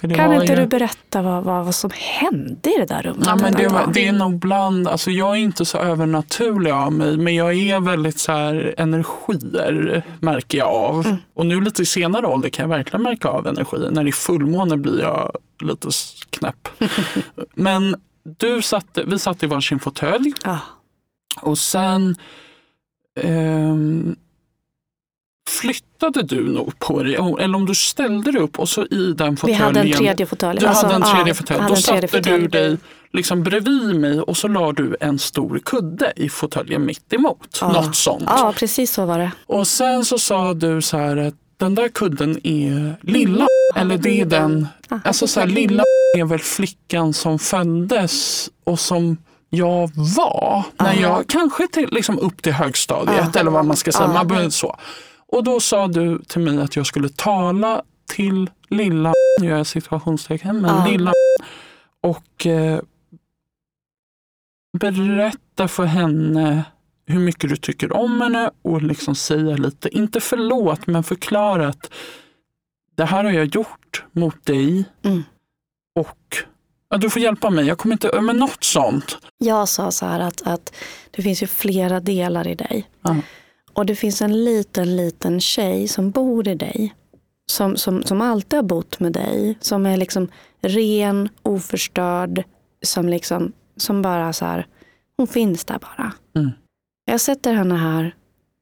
[0.00, 0.56] kan inte ju...
[0.56, 3.26] du berätta vad, vad, vad som hände i det där rummet?
[3.26, 6.92] Ja, men det, var, det är nog bland, alltså jag är inte så övernaturlig av
[6.92, 11.06] mig men jag är väldigt så här energier märker jag av.
[11.06, 11.16] Mm.
[11.34, 13.88] Och nu lite i senare ålder kan jag verkligen märka av energi.
[13.90, 15.88] När det är fullmåne blir jag lite
[16.30, 16.68] knäpp.
[17.54, 17.96] men
[18.38, 20.58] du satt, vi satt i varsin fåtölj Ja.
[21.40, 22.16] och sen
[23.20, 24.16] ehm,
[25.48, 29.30] flyttade du nog på dig, eller om du ställde dig upp och så i den
[29.30, 29.62] Vi fåtöljen.
[29.62, 30.60] hade en tredje fåtölj.
[30.60, 31.64] Du Alltså, hade en ja, tredje jag fåtölj.
[31.68, 32.48] Då satte du fåtölj.
[32.48, 32.76] dig
[33.12, 37.58] liksom bredvid mig och så la du en stor kudde i fåtöljen mitt emot.
[37.60, 37.72] Ja.
[37.72, 38.24] Något sånt.
[38.26, 39.30] Ja, precis så var det.
[39.46, 43.46] Och sen så sa du så här att den där kudden är lilla.
[43.74, 44.68] Eller det är den,
[45.04, 45.82] alltså så här, lilla
[46.18, 49.16] är väl flickan som föddes och som
[49.50, 54.08] jag var när jag kanske till, liksom upp till högstadiet eller vad man ska säga.
[54.08, 54.76] Man började så.
[55.32, 59.66] Och då sa du till mig att jag skulle tala till lilla nu gör jag
[59.66, 60.86] situationstecken, men Ja.
[60.86, 61.12] lilla
[62.00, 62.80] och eh,
[64.78, 66.64] berätta för henne
[67.06, 71.92] hur mycket du tycker om henne och liksom säga lite, inte förlåt, men förklara att
[72.96, 75.22] det här har jag gjort mot dig Mm.
[76.00, 76.36] och
[76.88, 79.18] ja, du får hjälpa mig, jag kommer inte, men något sånt.
[79.38, 80.74] Jag sa så här att, att
[81.10, 82.88] det finns ju flera delar i dig.
[83.02, 83.16] Ja.
[83.74, 86.94] Och det finns en liten, liten tjej som bor i dig.
[87.50, 89.58] Som, som, som alltid har bott med dig.
[89.60, 90.28] Som är liksom
[90.60, 92.42] ren, oförstörd.
[92.86, 94.66] Som liksom, som bara så här,
[95.16, 96.12] hon finns där bara.
[96.36, 96.50] Mm.
[97.04, 98.14] Jag sätter henne här.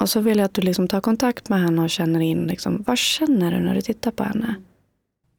[0.02, 2.84] Och så vill jag att du liksom tar kontakt med henne och känner in, liksom,
[2.86, 4.54] vad känner du när du tittar på henne?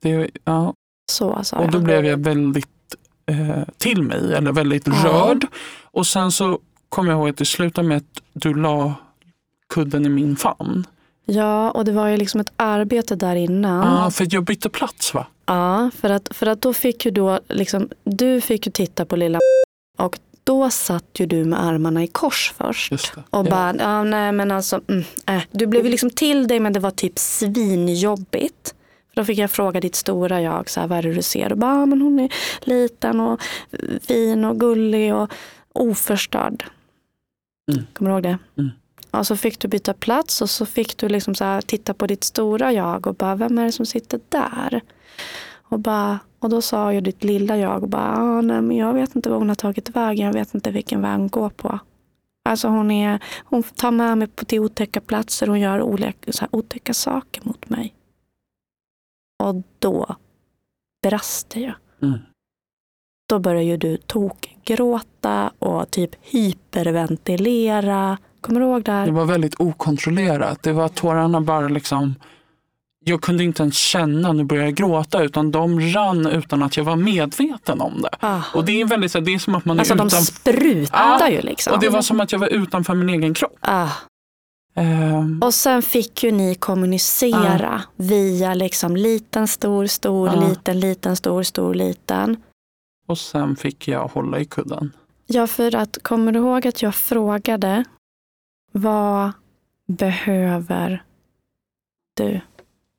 [0.02, 0.74] Det, ja,
[1.12, 1.84] Så sa och då jag.
[1.84, 2.68] blev jag väldigt
[3.26, 4.94] eh, till mig, eller väldigt Ja.
[5.06, 5.46] rörd.
[5.84, 8.94] Och sen så kom jag ihåg att det slutade med att du la
[9.72, 10.86] kudden i min famn.
[11.26, 13.98] Ja, och det var ju liksom ett arbete där innan.
[13.98, 15.28] Ja, för jag bytte plats va?
[15.46, 19.16] Ja, för att, för att då fick ju då, liksom, du fick ju titta på
[19.16, 19.40] lilla
[19.98, 22.92] och då satt ju du med armarna i kors först.
[22.92, 23.44] Och Ja.
[23.44, 25.42] bara, ja, nej men alltså, mm, äh.
[25.52, 28.76] du blev ju liksom till dig men det var typ svinjobbigt.
[29.10, 31.52] För då fick jag fråga ditt stora jag, så här, vad är det du ser?
[31.52, 33.42] Och bara, ja, men hon är liten och
[34.02, 35.32] fin och gullig och
[35.74, 36.66] oförstörd.
[37.72, 37.86] Mm.
[37.94, 38.38] Kommer du ihåg det?
[38.58, 38.72] Mm.
[39.12, 42.08] Och så fick du byta plats och så fick du liksom så här, titta på
[42.08, 44.82] ditt stora jag och bara, vem är det som sitter där?
[45.62, 48.94] Och, bara, och då sa ju ditt lilla jag och bara, ah, nej, men jag
[48.94, 51.80] vet inte var hon har tagit vägen, jag vet inte vilken väg hon går på.
[52.50, 56.42] Alltså hon, är, hon tar med mig på till otäcka platser, hon gör olika, så
[56.42, 57.96] här, otäcka saker mot mig.
[59.44, 60.16] Och då
[61.04, 61.74] brast det ju.
[62.02, 62.20] Mm.
[63.30, 68.18] Då börjar ju du tokgråta och typ hyperventilera.
[68.42, 69.06] Kommer du ihåg det här?
[69.06, 70.64] Det var väldigt okontrollerat.
[70.64, 72.16] Det var tårarna bara liksom
[73.04, 76.84] jag kunde inte ens känna nu började jag gråta utan de rann utan att jag
[76.84, 78.10] var medveten om det.
[78.20, 78.42] Ah.
[78.54, 81.20] Och det är väldigt så det är som att man Alltså är de utan, sprutar
[81.20, 81.74] Ja, ju liksom.
[81.74, 83.58] och det var som att jag var utanför min egen kropp.
[83.62, 83.90] ah.
[84.76, 90.48] Ehm, Och sen fick ju ni kommunicera via liksom liten, stor, stor, Ja.
[90.50, 92.38] liten, liten, stor, stor, liten.
[93.08, 94.92] och sen fick jag hålla i kudden.
[95.28, 97.84] Ja, för att kommer du ihåg att jag frågade
[98.72, 99.32] vad
[99.88, 101.04] behöver
[102.18, 102.42] du?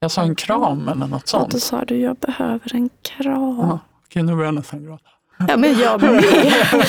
[0.01, 1.63] Jag sa en kram eller något Och då sånt.
[1.63, 3.59] sa du, jag behöver en kram.
[3.59, 5.09] Ja, Okej, nu börjar jag nästan gråta.
[5.49, 6.25] Ja, men jag med.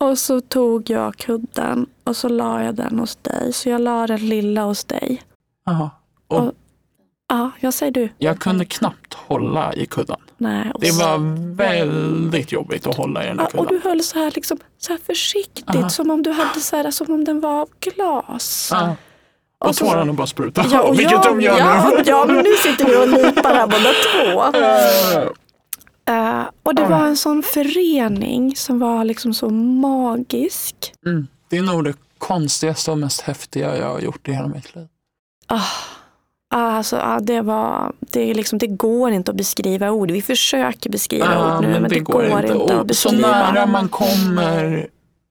[0.00, 3.52] och så tog jag kudden och så la jag den hos dig.
[3.52, 5.22] Så jag la den lilla hos dig.
[5.64, 5.90] Jaha.
[6.28, 6.52] Och Och-
[7.28, 8.08] Ja, jag säger du.
[8.18, 8.99] jag kunde knappt
[9.30, 10.16] hålla i kudden.
[10.38, 10.72] Nej.
[10.80, 11.18] Det var
[11.56, 13.80] väldigt jobbigt att hålla i den där Ja, och kudden.
[13.82, 15.88] du höll så här, liksom, så här försiktigt, Aha.
[15.88, 18.68] som om du hade så här, som om den var av glas.
[18.72, 18.96] Ja.
[19.60, 20.68] Och, Och så- tårarna bara sprutade.
[20.72, 22.02] Ja, och Vilket jag, de gör ja, nu.
[22.06, 23.92] ja, men nu sitter vi och lipar här båda
[24.52, 24.58] två.
[26.12, 30.92] Eh, och det var en sån förening som var liksom så magisk.
[31.06, 31.26] Mm.
[31.48, 34.86] Det är nog det konstigaste och mest häftiga jag har gjort i hela mitt liv.
[35.46, 35.60] Ah,
[36.58, 40.10] alltså, det, var, det, är liksom, det går inte att beskriva ord.
[40.10, 43.28] Vi försöker beskriva Ja, ord nu, men, det, går inte, Och att så beskriva.
[43.28, 44.86] nära man kommer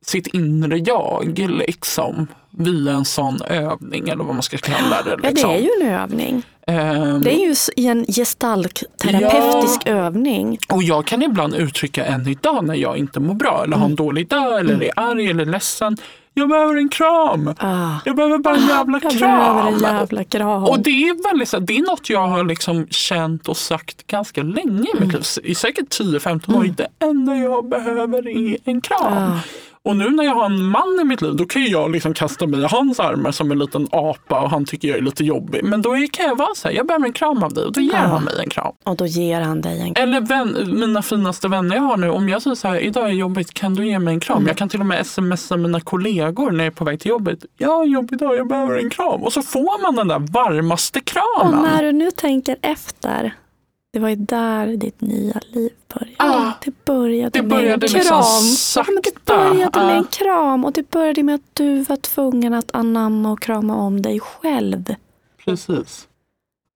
[0.05, 5.09] sitt inre jag liksom via en sån övning eller vad man ska kalla det.
[5.09, 5.49] Ja, det Liksom.
[5.49, 6.43] är ju en övning.
[6.67, 7.39] Ehm, Det är
[7.77, 10.57] ju en gestaltterapeutisk övning.
[10.73, 13.91] Och jag kan ibland uttrycka än idag när jag inte mår bra eller har Mm.
[13.91, 15.97] en dålig dag eller är arg eller ledsen.
[16.39, 17.53] Jag behöver en kram.
[17.57, 19.19] Ah, Jag behöver bara en jävla jag kram.
[19.39, 20.63] behöver en jävla kram.
[20.63, 24.41] Och det är väldigt så det är något jag har liksom känt och sagt ganska
[24.43, 25.07] länge i Mm.
[25.07, 25.23] mitt liv.
[25.51, 26.63] I säkert 10-15 år.
[26.77, 29.13] Det enda jag behöver är en kram.
[29.13, 29.39] Ah.
[29.85, 32.47] Och nu när jag har en man i mitt liv då kan jag liksom kasta
[32.47, 35.63] mig i hans armar som en liten apa och han tycker jag är lite jobbig.
[35.63, 37.71] Men då är- kan jag vara så här, jag behöver en kram av dig och
[37.73, 37.97] då ger Ja.
[37.99, 38.73] han mig en kram.
[38.85, 42.29] Och då ger han dig en Eller vän, mina finaste vänner jag har nu, om
[42.29, 44.37] jag säger så här, idag är jobbigt, kan du ge mig en kram?
[44.37, 44.47] Mm.
[44.47, 47.39] Jag kan till och med smsa mina kollegor när jag är på väg till jobbet.
[47.57, 49.23] Jag har en jobbig dag, jag behöver en kram.
[49.23, 51.61] Och så får man den där varmaste Och kramen.
[51.63, 53.33] när du nu tänker efter,
[53.93, 56.15] det var ju där ditt nya liv började.
[56.17, 58.23] Ah, det började, det med började en liksom kram.
[58.75, 59.37] Ja, men det sakta.
[59.37, 59.97] började med Ah.
[59.97, 64.01] en kram och det började med att du var tvungen att anamma och krama om
[64.01, 64.95] dig själv.
[65.45, 66.05] Precis.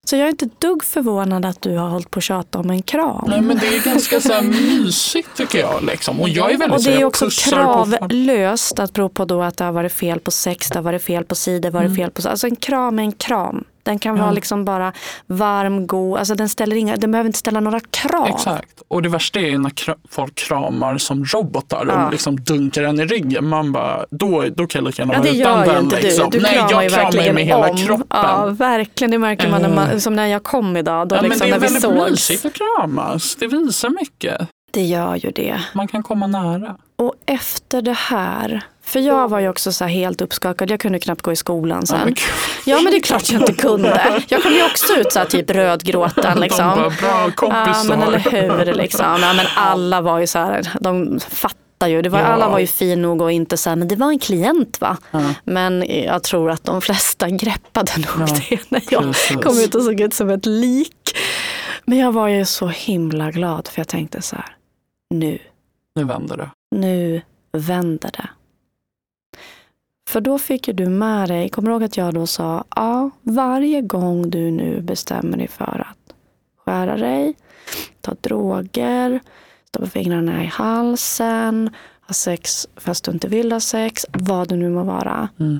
[0.05, 2.81] Så jag är inte dugg förvånad att du har hållit på att tjata om en
[2.81, 3.25] kram.
[3.27, 5.83] Nej men det är ganska så här mysigt tycker jag.
[5.83, 6.21] Liksom.
[6.21, 9.41] Och jag är väldigt och så det är jag också kravlöst att bero på då
[9.41, 11.73] att det har varit fel på sex, det har varit fel på sidor, det har
[11.73, 11.95] varit Mm.
[11.97, 12.29] fel på...
[12.29, 13.63] Alltså en kram är en kram.
[13.83, 14.21] Den kan Ja.
[14.23, 14.93] vara liksom bara
[15.27, 16.17] varm, god.
[16.19, 18.27] Alltså den, ställer inga, den behöver inte ställa några krav.
[18.27, 18.81] Exakt.
[18.87, 22.05] Och det värsta är när kra- folk kramar som robotar Ja.
[22.05, 23.47] och liksom dunkar en i ryggen.
[23.47, 25.83] Man bara, då, då kan jag lika gärna Ja, vara det utan gör vän.
[25.83, 26.29] inte liksom.
[26.29, 26.37] du.
[26.37, 27.77] Du Nej, kramar jag kramar ju med hela om.
[27.77, 28.05] kroppen.
[28.09, 29.11] Ja, verkligen.
[29.11, 31.07] Det märker man, när man som när jag kom idag.
[31.07, 32.09] Då Ja, men liksom, det är väldigt sågs.
[32.11, 33.35] mysigt att kramas.
[33.35, 34.47] Det visar mycket.
[34.71, 35.61] Det gör ju det.
[35.73, 36.75] Man kan komma nära.
[36.95, 40.71] Och efter det här, för jag var ju också så helt uppskakad.
[40.71, 42.07] Jag kunde knappt gå i skolan sen.
[42.07, 42.17] gud.
[42.65, 44.23] Ja men det är klart jag inte kunde.
[44.27, 46.65] Jag kom ju också ut så här typ rödgråten De liksom.
[46.67, 47.73] bara, bra kompisar.
[47.75, 48.19] Ja men eller
[48.65, 49.05] hur liksom.
[49.21, 52.01] Ja, men alla var ju så här, de fattar ju.
[52.01, 52.25] Det var, Ja.
[52.25, 54.97] Alla var ju fin nog och inte så här, men det var en klient va.
[55.11, 55.21] Ja.
[55.43, 59.37] Men jag tror att de flesta greppade nog Ja, det när jag precis.
[59.43, 61.17] kom ut och såg ut som ett lik.
[61.85, 64.55] Men jag var ju så himla glad för jag tänkte så här,
[65.09, 65.39] nu,
[65.95, 66.49] Nu vänder det.
[66.75, 67.21] nu
[67.57, 68.29] vänder det.
[70.13, 73.09] För då fick ju du med dig, kommer du ihåg att jag då sa, ja,
[73.21, 76.13] varje gång du nu bestämmer dig för att
[76.65, 77.33] skära dig,
[78.01, 79.19] ta droger,
[79.67, 81.69] stoppa fingrarna i halsen,
[82.07, 85.59] ha sex fast du inte vill ha sex, vad det nu må vara, Mm.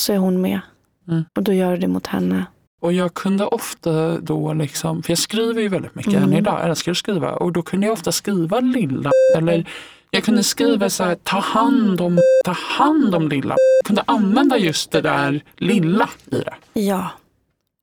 [0.00, 0.60] så är hon med.
[1.08, 1.24] Mm.
[1.36, 2.46] Och då gör du det mot henne.
[2.80, 6.22] Och jag kunde ofta då, liksom, för jag skriver ju väldigt mycket Mm.
[6.24, 9.68] än idag, jag älskar att skriva, och då kunde jag ofta skriva lilla, eller
[10.10, 13.54] jag kunde skriva så här, ta hand om, ta hand om lilla.
[13.78, 16.54] Jag kunde använda just det där lilla i det.
[16.72, 17.10] Ja.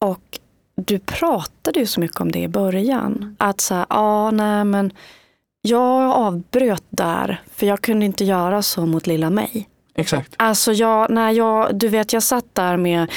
[0.01, 0.39] Och
[0.75, 3.35] du pratade ju så mycket om det i början.
[3.39, 4.91] Att så här, ja, nej men
[5.61, 9.69] jag avbröt där för jag kunde inte göra så mot lilla mig.
[9.95, 10.33] Exakt.
[10.37, 13.11] Alltså jag, när jag, du vet jag satt där med,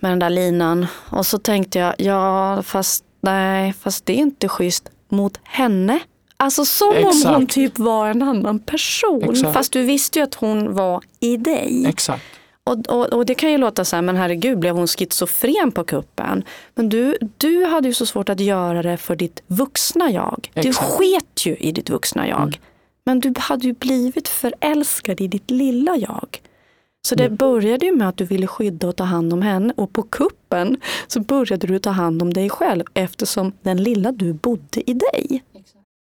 [0.00, 4.48] med den där linan och så tänkte jag, ja fast nej, fast det är inte
[4.48, 6.00] schysst mot henne.
[6.36, 7.34] Alltså som om Exakt.
[7.36, 9.30] hon typ var en annan person.
[9.30, 9.52] Exakt.
[9.54, 11.84] Fast du visste ju att hon var i dig.
[11.88, 12.24] Exakt.
[12.64, 15.84] Och, och, och det kan ju låta så här, men herregud blev hon schizofren på
[15.84, 16.44] kuppen?
[16.74, 20.50] Men du, du hade ju så svårt att göra det för ditt vuxna jag.
[20.54, 20.88] Du Exakt.
[20.90, 22.42] sket ju i ditt vuxna jag.
[22.42, 22.52] Mm.
[23.04, 26.40] Men du hade ju blivit förälskad i ditt lilla jag.
[27.08, 27.36] Så det Mm.
[27.36, 30.76] började ju med att du ville skydda och ta hand om henne och på kuppen
[31.06, 35.42] så började du ta hand om dig själv eftersom den lilla du bodde i dig.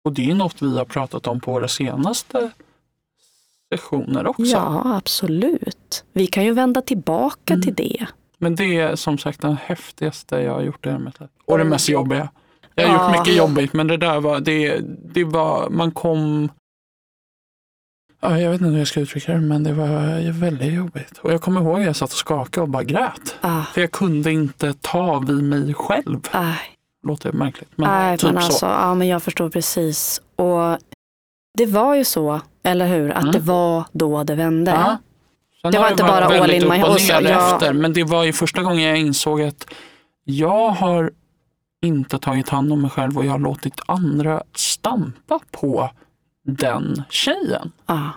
[0.04, 2.50] Och det är något vi har pratat om på våra senaste
[3.74, 4.42] sessioner också.
[4.42, 6.04] Ja, absolut.
[6.12, 7.62] Vi kan ju vända tillbaka Mm.
[7.62, 8.06] till det.
[8.38, 11.28] Men det är som sagt den häftigaste jag har gjort i mitt liv.
[11.44, 12.28] Och det mest jobbiga.
[12.74, 13.08] Jag har Ja.
[13.08, 14.80] gjort mycket jobbigt men det där var, det,
[15.14, 16.48] det var, man kom
[18.24, 21.18] Ja, jag vet inte hur jag ska uttrycka det, men det var väldigt jobbigt.
[21.18, 23.36] Och jag kommer ihåg att jag satt och skakade och bara grät.
[23.40, 26.20] Ah, För jag kunde inte ta vid mig själv.
[26.30, 26.71] aj.
[27.02, 28.66] Låter märkligt, men Nej, typ men alltså, så.
[28.66, 30.22] ja, men jag förstår precis.
[30.36, 30.78] Och
[31.58, 33.32] det var ju så, eller hur, att Mm.
[33.32, 34.70] det var då det vände.
[34.70, 35.70] Ja.
[35.70, 37.54] Det var inte bara all in my- ner ja.
[37.54, 39.66] efter, men det var ju första gången jag insåg att
[40.24, 41.10] jag har
[41.82, 45.90] inte tagit hand om mig själv och jag har låtit andra stampa på
[46.44, 47.72] den tjejen.
[47.86, 48.10] Ja.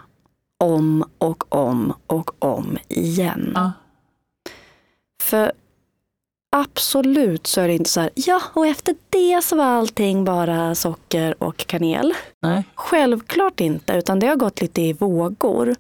[0.60, 3.52] Om och om och om igen.
[3.56, 3.72] Ja.
[5.22, 5.52] För
[6.62, 10.76] absolut så är det inte så här, ja och efter det så var allting bara
[10.76, 12.14] socker och kanel.
[12.42, 12.64] Nej.
[12.76, 15.76] Självklart inte, utan det har gått lite i vågor.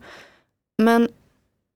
[0.84, 1.10] Men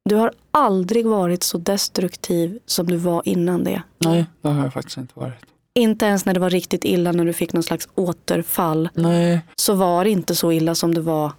[0.10, 3.82] du har aldrig varit så destruktiv som du var innan det.
[3.98, 5.36] Nej, det har jag faktiskt inte varit.
[5.74, 9.74] Inte ens när det var riktigt illa när du fick någon slags återfall Nej, så
[9.74, 11.32] var det inte så illa som det var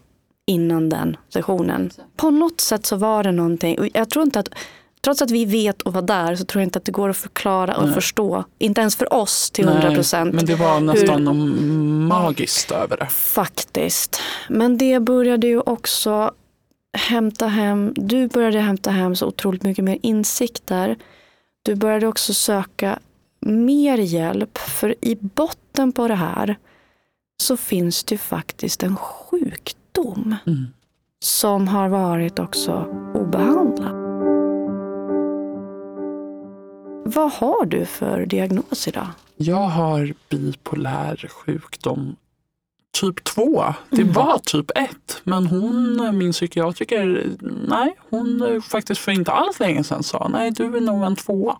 [0.46, 1.90] innan den sessionen.
[2.16, 3.90] På något sätt så var det någonting.
[3.94, 4.48] Jag tror inte att,
[5.00, 7.16] trots att vi vet och var där så tror jag inte att det går att
[7.16, 7.94] förklara och Nej.
[7.94, 8.44] förstå.
[8.58, 10.34] Inte ens för oss till 100 nej, procent.
[10.34, 11.60] men det var nästan något
[12.08, 13.06] magiskt över det.
[13.06, 14.20] Faktiskt.
[14.48, 16.32] Men det började ju också
[16.98, 20.96] hämta hem, du började hämta hem så otroligt mycket mer insikter.
[21.62, 22.98] Du började också söka
[23.40, 26.56] mer hjälp, för i botten på det här
[27.42, 30.66] så finns det ju faktiskt en sjukdom Mm.
[31.24, 32.72] som har varit också
[33.14, 33.99] obehandlad.
[37.14, 39.06] Vad har du för diagnos idag?
[39.36, 42.16] Jag har bipolär sjukdom
[43.00, 43.74] typ 2.
[43.90, 44.12] Det Mm.
[44.12, 44.90] var typ 1.
[45.24, 47.26] Men hon, min psykiatriker,
[47.68, 51.58] nej, hon faktiskt för inte alls länge sedan sa nej, du är nog en tvåa.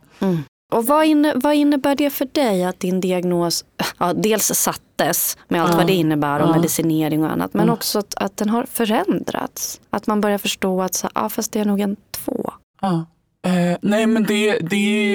[0.73, 3.65] Och vad, inne, vad innebär det för dig att din diagnos
[3.99, 5.77] ja, dels sattes med allt Ja.
[5.77, 6.53] vad det innebär och Ja.
[6.57, 7.73] medicinering och annat men Mm.
[7.73, 9.81] också att, att den har förändrats?
[9.91, 12.53] Att man börjar förstå att så, ja, fast det är nog en två.
[12.81, 13.05] Ja.
[13.47, 15.15] Eh, nej men det, det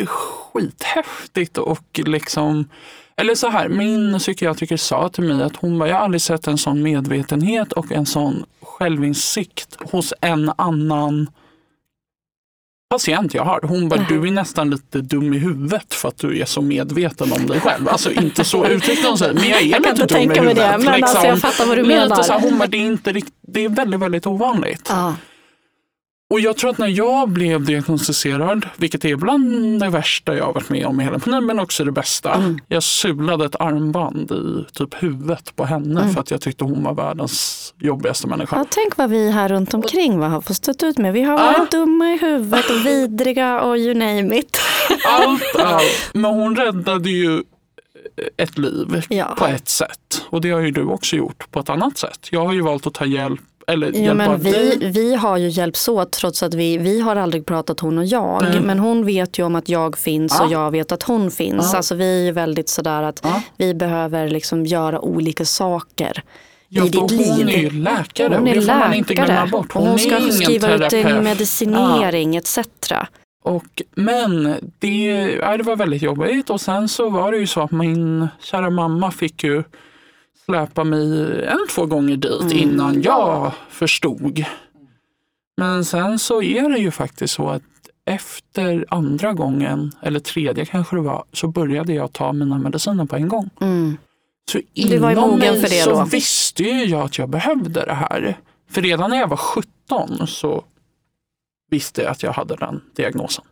[0.00, 2.68] är skithäftigt och liksom
[3.16, 6.46] eller så här, min psykiatriker sa till mig att hon bara, jag har aldrig sett
[6.46, 11.30] en sån medvetenhet och en sån självinsikt hos en annan
[12.94, 13.60] patient jag har.
[13.62, 17.32] Hon bara, du är nästan lite dum i huvudet för att du är så medveten
[17.32, 17.88] om dig själv.
[17.88, 20.40] Alltså inte så uttryckte hon sig, men jag är Jag lite dum i mig det,
[20.42, 20.84] huvudet.
[20.84, 22.22] men alltså, jag fattar vad du menar.
[22.22, 24.86] Så här, hon bara, det är, inte, rikt- det är väldigt, väldigt ovanligt.
[24.88, 25.14] Ja.
[26.30, 30.52] Och jag tror att när jag blev diagnostiserad, vilket är bland det värsta jag har
[30.52, 32.34] varit med om i hela liv, men också det bästa.
[32.34, 32.58] Mm.
[32.68, 36.14] Jag sulade ett armband i typ huvudet på henne Mm.
[36.14, 38.56] för att jag tyckte hon var världens jobbigaste människa.
[38.56, 41.12] Ja, tänk vad vi här runt omkring vad har fått stått ut med.
[41.12, 44.58] Vi har varit dumma i huvudet och vidriga och you name it.
[45.06, 46.10] Allt, allt.
[46.12, 47.42] Men hon räddade ju
[48.36, 49.34] ett liv Ja.
[49.38, 50.22] på ett sätt.
[50.26, 52.28] Och det har ju du också gjort på ett annat sätt.
[52.30, 54.90] Jag har ju valt att ta hjälp, eller hjälpa men vi, dig.
[54.92, 58.42] vi har ju hjälpts åt trots att vi, vi har aldrig pratat hon och jag.
[58.42, 58.60] Nej.
[58.60, 60.44] Men hon vet ju om att jag finns Ja.
[60.46, 61.68] och jag vet att hon finns.
[61.72, 61.76] Ja.
[61.76, 63.42] Alltså vi är ju väldigt sådär att Ja.
[63.56, 66.22] vi behöver liksom göra olika saker
[66.68, 67.26] Ja, i ditt liv.
[67.30, 69.76] hon är ju läkare Hon är det får man inte glömma läkare bort.
[69.76, 72.58] och hon ska skriva ut en medicinering etc.
[73.44, 74.96] Och, men det,
[75.40, 78.70] ja, det var väldigt jobbigt och sen så var det ju så att min kära
[78.70, 79.62] mamma fick ju
[80.48, 82.58] släpa mig en, två gånger dit Mm.
[82.58, 84.44] innan jag förstod.
[85.56, 87.62] Men sen så är det ju faktiskt så att
[88.04, 93.16] efter andra gången, eller tredje kanske det var, så började jag ta mina mediciner på
[93.16, 93.50] en gång.
[93.60, 93.96] Mm.
[94.50, 96.04] Så inom mig så då.
[96.04, 98.38] visste ju jag att jag behövde det här.
[98.70, 100.64] För redan när jag var 17 så
[101.70, 103.44] visste jag att jag hade den diagnosen.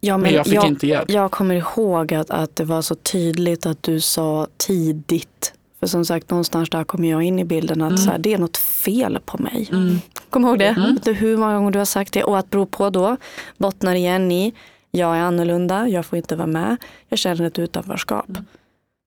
[0.00, 1.10] Ja, Men men jag fick jag, inte hjälp.
[1.10, 5.54] jag kommer ihåg att, att det var så tydligt att du sa tidigt.
[5.80, 8.38] För som sagt, någonstans där kom jag in i bilden att så här, det är
[8.38, 9.68] något fel på mig.
[9.72, 10.00] Mm.
[10.30, 10.68] Kom ihåg det?
[10.68, 10.98] Mm.
[11.04, 12.24] Du hur många gånger du har sagt det?
[12.24, 13.16] Och att bero på då
[13.58, 14.54] bottnar igen i
[14.90, 16.76] jag är annorlunda, jag får inte vara med,
[17.08, 18.26] jag känner ett utanförskap.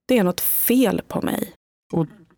[0.08, 1.54] Det är något fel på mig.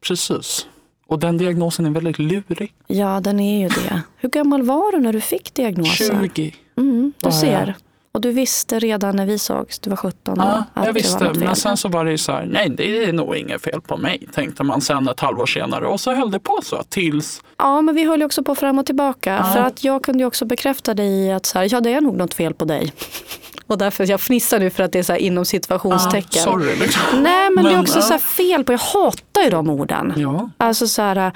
[0.08, 0.68] Precis.
[1.08, 2.74] Och den diagnosen är väldigt lurig.
[2.88, 4.02] Ja, den är ju det.
[4.18, 6.30] Hur gammal var du när du fick diagnosen?
[6.36, 6.56] 20.
[6.78, 7.76] Mm, du ser.
[8.16, 11.32] Och du visste redan när vi sågs, du var 17 då, Ja, jag visste.
[11.34, 13.98] Men sen så var det ju så här, nej det är nog inget fel på
[13.98, 15.88] mig, tänkte man sen ett halvår senare.
[15.88, 18.80] Och så höll det på så tills, Ja, men vi höll ju också på fram
[18.80, 19.34] och tillbaka.
[19.34, 19.54] Ja.
[19.54, 22.02] För att jag kunde ju också bekräfta dig i att så här, ja, det är
[22.02, 22.94] nog något fel på dig.
[23.68, 26.44] Och därför, jag fnissar nu för att det är så här inom ah, situationstecken.
[26.44, 27.02] sorry liksom.
[27.24, 28.02] Nej, men, det är Men, också ja.
[28.02, 30.14] så fel på, jag hatar ju de orden.
[30.18, 31.32] Ja, Alltså så här,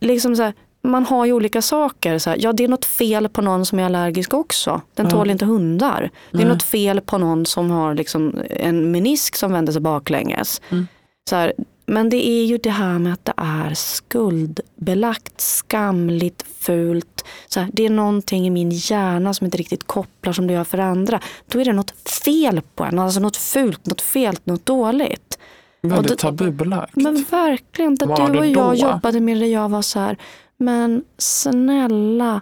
[0.00, 2.18] liksom så här, man har ju olika saker.
[2.18, 4.80] Så här, ja, det är något fel på någon som är allergisk också.
[4.94, 5.10] Den Ja.
[5.10, 6.10] tål inte hundar.
[6.30, 10.60] Det är något fel på någon som har liksom en menisk som vänder sig baklänges.
[10.70, 10.86] Mm.
[11.30, 11.52] Så här,
[11.86, 17.24] men det är ju det här med att det är skuldbelagt, skamligt, fult.
[17.48, 20.64] Så här, det är någonting i min hjärna som inte riktigt kopplar som det gör
[20.64, 21.20] för andra.
[21.46, 25.38] Då är det något fel på en, alltså något fult, något fel, något dåligt.
[25.82, 26.96] väldigt tabubelagt.
[26.96, 28.74] Men verkligen, där du och jag då?
[28.74, 30.16] jobbade med det, jag var så här,
[30.60, 32.40] men snälla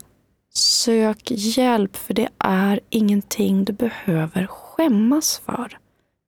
[0.54, 5.78] sök hjälp för det är ingenting du behöver skämmas för.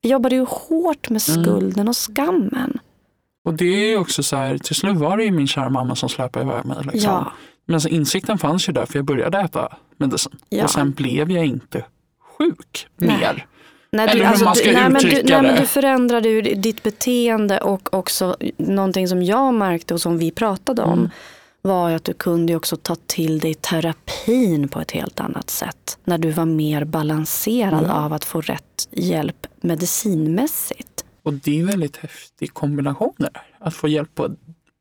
[0.03, 1.45] Vi jobbade ju hårt med Mm.
[1.45, 2.78] skulden och skammen.
[3.45, 6.09] Och det är också så här, till slut var det ju min kära mamma som
[6.09, 6.76] släpade iväg mig.
[6.93, 7.11] Liksom.
[7.11, 7.32] Ja,
[7.66, 10.32] Men så insikten fanns ju där för jag började äta medicin.
[10.49, 10.64] Ja.
[10.64, 11.84] Och sen blev jag inte
[12.38, 13.09] sjuk Nej.
[13.18, 13.47] mer.
[13.93, 15.61] Nej, Eller hur man ska du, nej, men du, uttrycka nej, men det.
[15.61, 20.82] du förändrade ju ditt beteende och också någonting som jag märkte och som vi pratade
[20.82, 21.11] om Mm.
[21.63, 25.99] Var att du kunde också ta till dig terapin på ett helt annat sätt.
[26.05, 27.91] När du var mer balanserad Mm.
[27.91, 31.05] av att få rätt hjälp medicinmässigt.
[31.23, 33.43] Och det är väldigt häftig kombination där.
[33.59, 34.29] Att få hjälp på,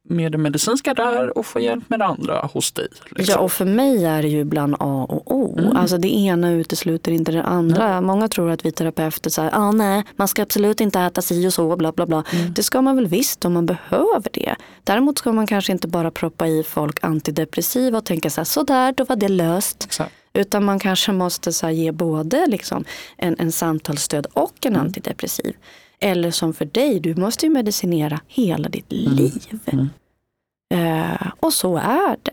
[0.09, 2.87] med det medicinska där och få hjälp med det andra hos dig.
[3.09, 3.33] Liksom.
[3.33, 5.55] Ja, och för mig är det ju bland A och O.
[5.59, 5.77] Mm.
[5.77, 8.01] Alltså det ena utesluter inte det andra.
[8.01, 11.53] Många tror att vi terapeuter säger, ah, nej, man ska absolut inte äta si och
[11.53, 12.23] så, bla bla bla.
[12.33, 12.53] Mm.
[12.53, 14.55] Det ska man väl visst om man behöver det.
[14.83, 18.93] Däremot ska man kanske inte bara proppa i folk antidepressiva och tänka så här, sådär,
[18.97, 19.83] då var det löst.
[19.85, 20.11] Exakt.
[20.33, 22.83] Utan man kanske måste så här, ge både liksom,
[23.17, 24.85] en, en samtalsstöd och en Mm.
[24.85, 25.53] antidepressiv.
[26.01, 29.33] Eller som för dig, du måste ju medicinera hela ditt liv.
[29.65, 29.89] Mm.
[30.73, 32.31] Eh, och så är det.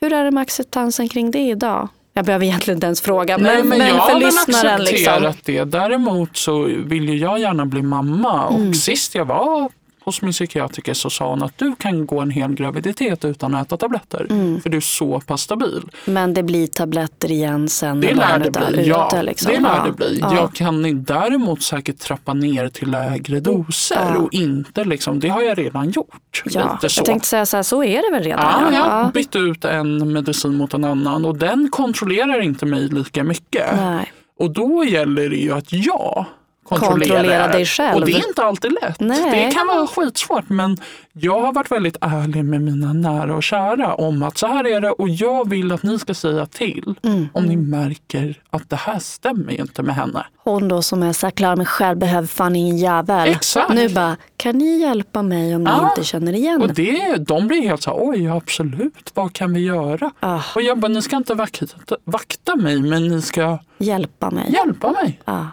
[0.00, 1.88] Hur är det med acceptansen kring det idag?
[2.14, 4.80] Jag behöver egentligen inte ens fråga, men, Nej, men, men jag för lyssnaren.
[4.82, 5.54] accepterat Liksom.
[5.54, 5.64] det.
[5.64, 8.46] Däremot så vill ju jag gärna bli mamma.
[8.46, 8.74] Och Mm.
[8.74, 9.70] sist jag var
[10.04, 13.66] hos min psykiatriker så sa hon att du kan gå en hel graviditet utan att
[13.66, 14.26] äta tabletter.
[14.30, 14.60] Mm.
[14.60, 15.82] För du är så pass stabil.
[16.04, 18.82] Men det blir tabletter igen sen Det när barnet är ute.
[18.82, 19.52] Ja, liksom.
[19.52, 20.18] det lär Ja, det bli.
[20.20, 20.34] ja.
[20.34, 24.18] Jag kan däremot säkert trappa ner till lägre doser Ja.
[24.18, 26.42] och inte liksom, det har jag redan gjort.
[26.44, 26.98] Ja, lite så.
[26.98, 28.44] jag tänkte säga så här, så är det väl redan?
[28.44, 28.90] Ja, jag ja.
[29.04, 33.76] har bytt ut en medicin mot en annan och den kontrollerar inte mig lika mycket.
[33.76, 34.12] Nej.
[34.38, 36.26] Och då gäller det ju att jag
[36.64, 37.94] kontrollera, Kontrollera dig själv.
[37.96, 39.00] Och det är inte alltid lätt.
[39.00, 39.30] Nej.
[39.48, 40.76] Det kan vara skitsvårt men
[41.12, 44.80] jag har varit väldigt ärlig med mina nära och kära om att så här är
[44.80, 47.28] det och jag vill att ni ska säga till Mm.
[47.32, 50.26] om ni märker att det här stämmer inte med henne.
[50.44, 53.28] Hon då som är så här, klar mig själv behöver fan ingen jävel.
[53.28, 53.74] Exakt.
[53.74, 55.88] Nu bara, kan ni hjälpa mig om ni Ja.
[55.90, 56.62] inte känner igen?
[56.62, 60.10] Och det, de blir helt så här, oj absolut, vad kan vi göra?
[60.20, 61.66] Ah, Och jag bara, ni ska inte vakta,
[62.04, 64.52] vakta mig men ni ska hjälpa mig.
[64.52, 65.20] hjälpa mig.
[65.24, 65.44] Ah.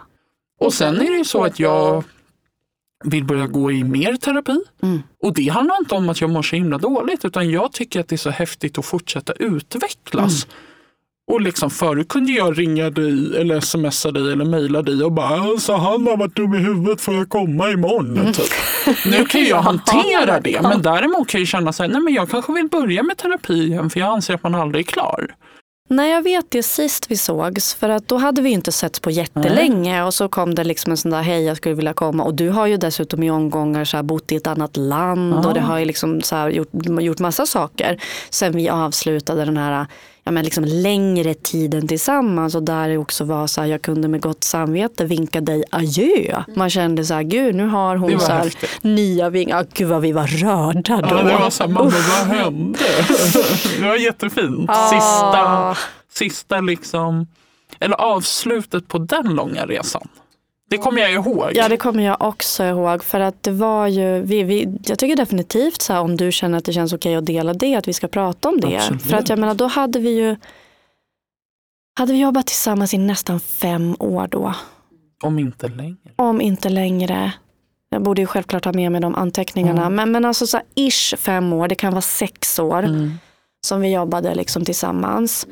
[0.60, 2.04] Och sen är det ju så att jag
[3.04, 4.60] vill börja gå i mer terapi.
[4.82, 5.02] Mm.
[5.22, 8.08] Och det handlar inte om att jag mår så himla dåligt utan jag tycker att
[8.08, 10.44] det är så häftigt att fortsätta utvecklas.
[10.44, 10.56] Mm.
[11.32, 15.58] Och liksom förut kunde jag ringa dig eller smsa dig eller mejla dig och bara
[15.58, 18.18] så han har varit dum i huvudet får jag komma imorgon.
[18.18, 18.32] Mm.
[18.32, 18.50] Typ.
[19.06, 22.30] Nu kan jag hantera det men däremot kan jag känna så här, nej men jag
[22.30, 25.34] kanske vill börja med terapi igen för jag anser att man aldrig är klar.
[25.92, 27.74] Nej, jag vet det sist vi sågs.
[27.74, 30.02] För att då hade vi inte setts på jättelänge.
[30.02, 32.24] Och så kom det liksom en sån där, hej jag skulle vilja komma.
[32.24, 35.34] Och du har ju dessutom i omgångar så här bott i ett annat land.
[35.34, 35.48] Ja.
[35.48, 36.68] Och det har ju liksom så här gjort,
[37.00, 38.02] gjort massa saker.
[38.30, 39.86] Sen vi avslutade den här
[40.24, 42.54] ja, men liksom längre tiden tillsammans.
[42.54, 46.42] Och där det också var så här, jag kunde med gott samvete vinka dig adjö.
[46.56, 49.66] Man kände så här, gud nu har hon så här, nya vingar.
[49.74, 51.16] Gud vad vi var rörda då.
[51.16, 52.78] Ja, det var så här, mamma vad hände?
[53.80, 54.70] Det var jättefint.
[54.70, 54.90] Ah.
[54.90, 55.76] Sista,
[56.12, 57.26] sista liksom,
[57.80, 60.08] eller avslutet på den långa resan.
[60.70, 61.50] Det kommer jag ihåg.
[61.54, 65.16] Ja det kommer jag också ihåg för att det var ju, vi, vi, jag tycker
[65.16, 67.92] definitivt så här, om du känner att det känns okej att dela det, att vi
[67.92, 68.76] ska prata om det.
[68.76, 69.02] Absolut.
[69.02, 70.36] För att jag menar då hade vi ju
[71.98, 74.54] hade vi jobbat tillsammans i nästan fem år då,
[75.22, 75.96] Om inte längre.
[76.16, 77.32] om inte längre.
[77.90, 79.94] Jag borde ju självklart ha med mig de anteckningarna, Mm.
[79.94, 83.12] men, men alltså så här, ish fem år, det kan vara sex år Mm.
[83.66, 85.46] som vi jobbade liksom tillsammans.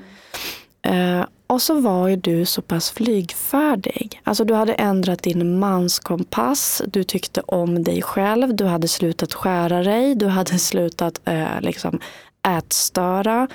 [0.86, 4.20] Eh, och så var ju du så pass flygfärdig.
[4.24, 9.82] Alltså du hade ändrat din manskompass, du tyckte om dig själv, du hade slutat skära
[9.82, 12.00] dig, du hade slutat eh, liksom
[12.58, 13.48] ätstöra.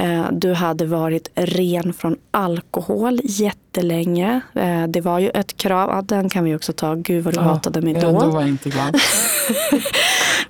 [0.00, 4.40] Eh, du hade varit ren från alkohol jättelänge.
[4.54, 7.40] Eh, det var ju ett krav, ja, den kan vi också ta, gud vad du
[7.40, 8.20] hatade mig ja, då.
[8.20, 8.96] då var jag inte glad.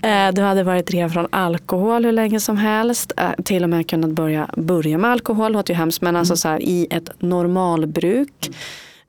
[0.02, 3.12] Eh, Du hade varit ren från alkohol hur länge som helst.
[3.16, 6.48] Eh, Till och med kunnat börja, börja med alkohol, låter ju hemskt, men alltså så
[6.48, 8.50] här, i ett normalbruk.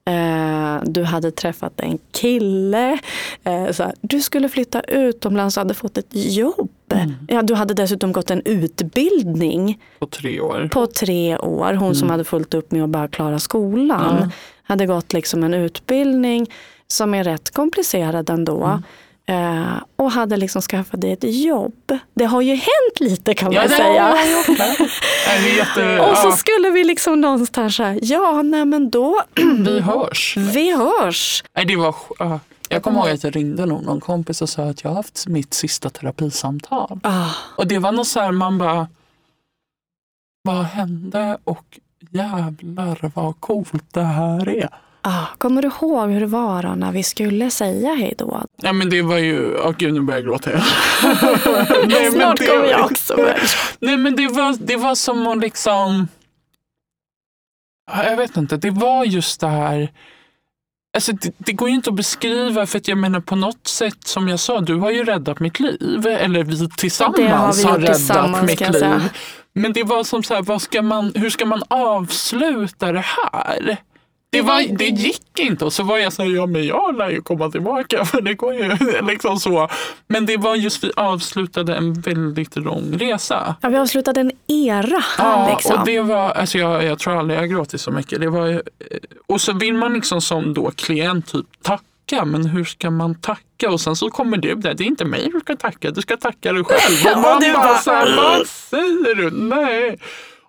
[0.08, 3.00] Eh, Du hade träffat en kille.
[3.44, 6.70] Eh, Så här, du skulle flytta utomlands och hade fått ett jobb.
[7.28, 10.70] Ja, du hade dessutom gått en utbildning På tre år.
[10.74, 11.74] på tre år.
[11.74, 14.18] Hon som hade fullt upp med att bara klara skolan.
[14.22, 14.30] Ja.
[14.64, 16.52] Hade gått liksom en utbildning
[16.88, 18.64] som är rätt komplicerad ändå.
[18.66, 18.84] Mm.
[19.30, 21.98] Eh, och hade liksom skaffat dig ett jobb.
[22.14, 24.16] Det har ju hänt lite kan Ja, man säga.
[26.12, 29.22] Och så skulle vi liksom någonstans säga, ja nej men då,
[29.66, 30.38] vi hörs.
[30.38, 31.44] vi hörs.
[31.56, 32.40] Nej, det var, ja.
[32.70, 35.28] jag kommer ihåg att jag ringde någon, någon kompis och sa att jag har haft
[35.28, 37.00] mitt sista terapisamtal.
[37.04, 38.88] Ah, Och det var något så här, man bara,
[40.42, 41.80] vad hände och
[42.12, 44.70] jävlar vad coolt det här är.
[45.08, 45.26] Ah.
[45.38, 48.44] Kommer du ihåg hur det var då när vi skulle säga hej då?
[48.56, 50.50] Ja men det var ju, åh gud nu börjar jag gråta.
[51.86, 53.38] Nej, men Snart det- kommer jag också börja.
[53.80, 56.08] Nej men det var, det var som att liksom,
[57.92, 59.92] Ja, jag vet inte, det var just det här
[60.94, 64.08] Alltså det, det går ju inte att beskriva för att jag menar på något sätt
[64.08, 66.08] som jag sa, du har ju räddat mitt liv.
[66.08, 69.10] Eller vi tillsammans har vi gjort räddat mitt liv.
[69.54, 73.78] Men det var som så här, ska man, hur ska man avsluta det här?
[74.30, 77.10] Det, var, det gick inte och så var jag så här, ja men jag lär
[77.10, 79.70] ju komma tillbaka för det går ju liksom så.
[80.08, 83.56] Men det var just vi avslutade en väldigt lång resa.
[83.62, 85.04] Ja, vi avslutade en era.
[85.18, 85.80] Ja, liksom.
[85.80, 88.22] och det var, alltså jag, jag tror aldrig jag gråtit så mycket.
[88.22, 88.60] Det var, eh,
[89.28, 93.72] och så vill man liksom som då klient typ tacka, men hur ska man tacka?
[93.72, 96.18] Och sen så kommer du där, det är inte mig du ska tacka, du ska
[96.18, 97.16] tacka dig själv.
[97.16, 99.32] Och man Och du bara, bara, så här, vad säger du?
[99.32, 100.00] Nej.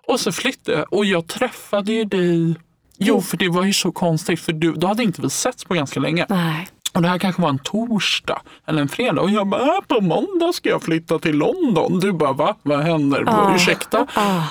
[0.07, 2.55] Och så flyttade jag och jag träffade ju dig
[2.99, 5.73] Jo, för det var ju så konstigt för du, då hade inte vi setts på
[5.73, 6.25] ganska länge.
[6.29, 6.67] Nej.
[6.93, 10.01] Och det här kanske var en torsdag eller en fredag och jag bara, äh, på
[10.01, 11.99] måndag ska jag flytta till London.
[11.99, 12.55] Du bara, va?
[12.63, 13.23] Vad händer?
[13.27, 13.55] Ah.
[13.55, 14.07] Ursäkta?
[14.13, 14.43] Ah.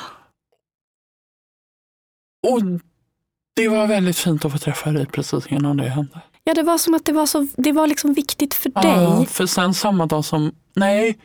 [2.48, 2.62] Och
[3.56, 6.20] det var väldigt fint att få träffa dig precis innan det hände.
[6.44, 9.26] Ja, det var som att det var, så, det var liksom viktigt för Ja, dig.
[9.26, 11.18] för sen samma dag som, nej,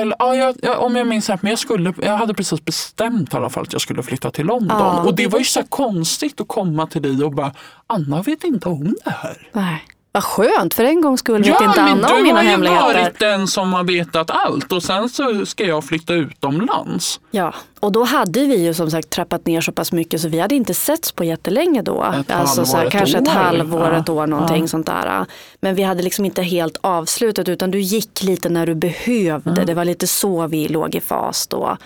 [0.00, 3.34] eller, ja, jag, ja, om jag minns rätt, men jag, skulle, jag hade precis bestämt
[3.34, 4.78] i alla fall att jag skulle flytta till London.
[4.78, 5.02] Ja.
[5.02, 7.52] Och det var ju så konstigt att komma till dig och bara,
[7.86, 9.48] Anna vet inte om det här.
[9.52, 9.82] Nej.
[10.16, 12.48] Vad skönt, för en gång skulle vet Ja, inte Anna du om mina har ju
[12.48, 12.82] hemligheter.
[12.82, 17.20] varit den som har vetat allt och sen så ska jag flytta utomlands.
[17.30, 20.40] Ja, och då hade vi ju som sagt trappat ner så pass mycket så vi
[20.40, 22.14] hade inte setts på jättelänge då.
[22.20, 23.32] Ett alltså så här, halvår, ett kanske ett år.
[23.32, 24.68] halvår, Ja, ett år någonting ja.
[24.68, 25.26] sånt där.
[25.60, 29.50] Men vi hade liksom inte helt avslutat utan du gick lite när du behövde.
[29.50, 29.66] Mm.
[29.66, 31.76] Det var lite så vi låg i fas då.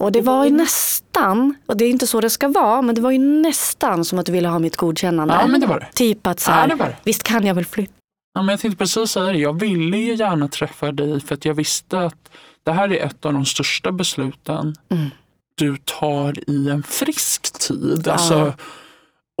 [0.00, 3.00] Och det var ju nästan, och det är inte så det ska vara, men det
[3.00, 5.34] var ju nästan som att du ville ha mitt godkännande.
[5.40, 5.88] Ja, men det var det.
[5.94, 6.96] Typ att så Ja, här, det var det.
[7.04, 7.92] visst kan jag väl flytta?
[8.34, 11.44] Ja, men jag tänkte precis säga det, jag ville ju gärna träffa dig för att
[11.44, 12.30] jag visste att
[12.64, 15.10] det här är ett av de största besluten Mm.
[15.54, 18.02] du tar i en frisk tid.
[18.06, 18.12] Ja.
[18.12, 18.52] Alltså,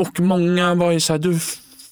[0.02, 1.38] och många var ju så här, du,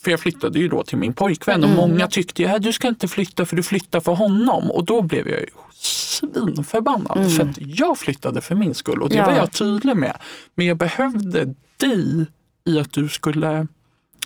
[0.04, 1.78] för jag flyttade ju då till min pojkvän Mm.
[1.78, 4.70] och många tyckte att du ska inte flytta för du flyttar för honom.
[4.70, 5.40] Och då blev jag
[5.74, 9.28] svinförbannad för att jag flyttade för min skull och det Mm.
[9.28, 9.34] Ja.
[9.34, 10.16] var jag tydlig med.
[10.54, 12.26] Men jag behövde dig
[12.64, 13.66] i att du skulle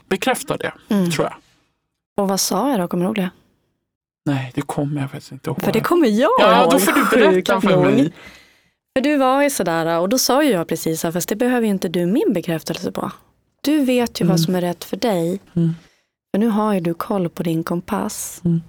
[0.08, 1.10] bekräfta det, Mm.
[1.10, 1.34] tror jag.
[2.16, 3.30] Och vad sa jag då, kommer du ihåg det?
[4.26, 5.62] Nej, det kommer jag faktiskt inte ihåg.
[5.62, 6.72] För det kommer jag Ja, ihåg.
[6.72, 8.12] då får du berätta för mig.
[8.96, 11.72] För du var ju sådär och då sa ju jag precis fast det behöver ju
[11.72, 13.10] inte du min bekräftelse på.
[13.62, 14.32] Du vet ju Mm.
[14.32, 15.40] vad som är rätt för dig.
[15.56, 15.74] Mm.
[16.34, 18.40] För nu har ju du koll på din kompass.
[18.44, 18.62] Mm.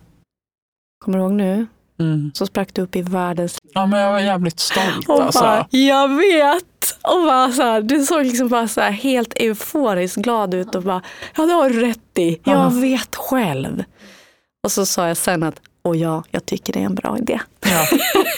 [1.05, 1.67] Kommer du ihåg nu?
[1.99, 2.31] Mm.
[2.33, 3.57] Så sprack du upp i världens...
[3.73, 5.41] Ja, men jag var jävligt stolt Och alltså.
[5.41, 6.63] bara, jag vet!
[7.03, 10.83] Och bara så här, du såg liksom bara så här helt euforiskt glad ut och
[10.83, 11.01] bara,
[11.37, 12.69] ja det har du rätt i, jag Ja.
[12.69, 13.83] vet själv.
[14.63, 17.39] Och så sa jag sen att, och ja, jag tycker det är en bra idé.
[17.65, 17.87] Ja.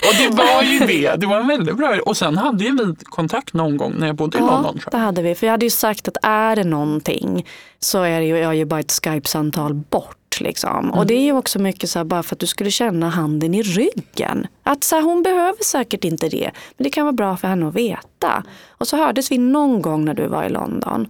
[0.10, 1.16] Och det var ju det.
[1.16, 4.16] Det var en väldigt bra Och sen hade ju vi kontakt någon gång när jag
[4.16, 4.80] bodde i London.
[4.80, 5.36] Tror det hade vi.
[5.36, 7.46] För jag hade ju sagt att är det någonting
[7.80, 10.16] så är det ju, jag är ju bara ett Skype-samtal bort.
[10.40, 10.92] Liksom.
[10.92, 13.56] Och det är ju också mycket så här, bara för att du skulle känna handen
[13.56, 14.48] i ryggen.
[14.64, 16.52] Att så här, hon behöver säkert inte det.
[16.78, 18.44] Men det kan vara bra för henne att veta.
[18.70, 21.08] Och så hördes vi någon gång när du var i London.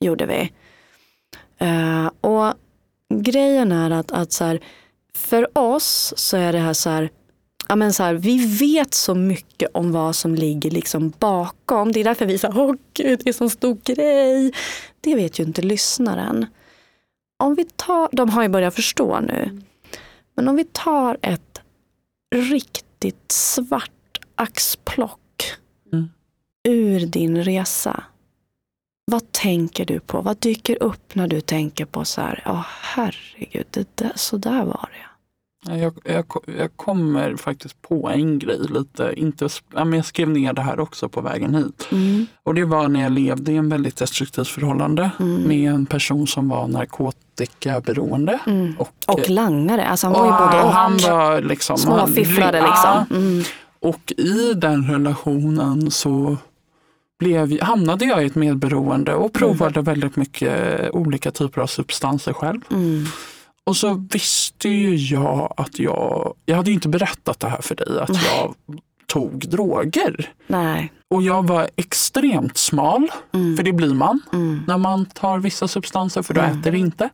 [0.00, 0.52] Gjorde vi.
[1.58, 2.54] Eh, och
[3.14, 4.60] grejen är att, att så här,
[5.18, 7.10] för oss så är det här så här,
[7.68, 11.92] ja men så här, vi vet så mycket om vad som ligger liksom bakom.
[11.92, 14.52] Det är därför vi säger, åh gud, det är så stor grej.
[15.00, 16.46] Det vet ju inte lyssnaren.
[17.42, 19.60] Om vi tar, de har ju börjat förstå nu.
[20.36, 21.60] Men om vi tar ett
[22.34, 25.20] riktigt svart axplock
[25.92, 26.08] Mm.
[26.68, 28.04] ur din resa.
[29.10, 30.20] Vad tänker du på?
[30.20, 34.64] Vad dyker upp när du tänker på så här, ja herregud, det där, så där
[34.64, 35.04] var det.
[35.76, 36.24] Jag, jag,
[36.58, 39.12] jag kommer faktiskt på en grej lite.
[39.16, 41.88] Inte, men jag skrev ner det här också på vägen hit.
[41.92, 42.26] Mm.
[42.42, 45.42] Och det var när jag levde i en väldigt destruktivt förhållande Mm.
[45.48, 48.38] med en person som var narkotikaberoende.
[48.46, 48.74] Mm.
[48.78, 50.70] Och, Och langare, alltså han var ju både och.
[50.72, 52.66] han var liksom, Små han- fifflare Ja,
[53.06, 53.16] liksom.
[53.22, 53.42] Mm.
[53.80, 56.36] Och i den relationen så
[57.18, 62.60] blev, hamnade jag i ett medberoende och provade väldigt mycket olika typer av substanser själv.
[62.70, 63.04] Mm.
[63.64, 68.00] Och så visste ju jag att jag, jag hade inte berättat det här för dig,
[68.00, 68.54] att jag
[69.06, 70.32] tog droger.
[70.46, 70.92] Nej.
[71.10, 73.56] Och jag var extremt smal, Mm.
[73.56, 74.60] för det blir man Mm.
[74.66, 77.08] när man tar vissa substanser, för du äter inte.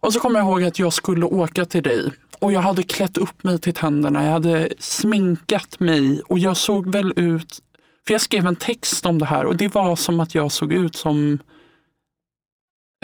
[0.00, 3.16] Och så kommer jag ihåg att jag skulle åka till dig och jag hade klätt
[3.18, 7.58] upp mig till tänderna, jag hade sminkat mig och jag såg väl ut,
[8.06, 10.72] för jag skrev en text om det här och det var som att jag såg
[10.72, 11.38] ut som,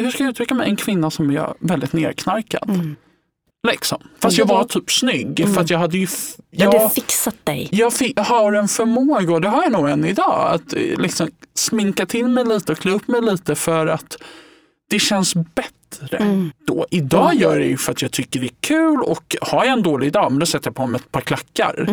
[0.02, 2.70] hur ska jag uttrycka mig, en kvinna som är väldigt nerknarkad.
[2.70, 2.96] Mm.
[3.68, 4.02] Liksom.
[4.18, 6.06] Fast jag var typ snygg för att jag hade ju,
[6.50, 7.68] Jag jag, hade fixat dig.
[7.72, 11.30] jag fick, har en förmåga, och det har jag nog än idag, att eh, liksom
[11.54, 14.16] sminka till mig lite och klä upp mig lite för att
[14.90, 16.16] det känns bättre.
[16.16, 16.52] Mm.
[16.66, 16.86] Då.
[16.90, 19.72] Idag gör jag det ju för att jag tycker det är kul och har jag
[19.72, 21.86] en dålig dag, men då sätter jag på mig ett par klackar.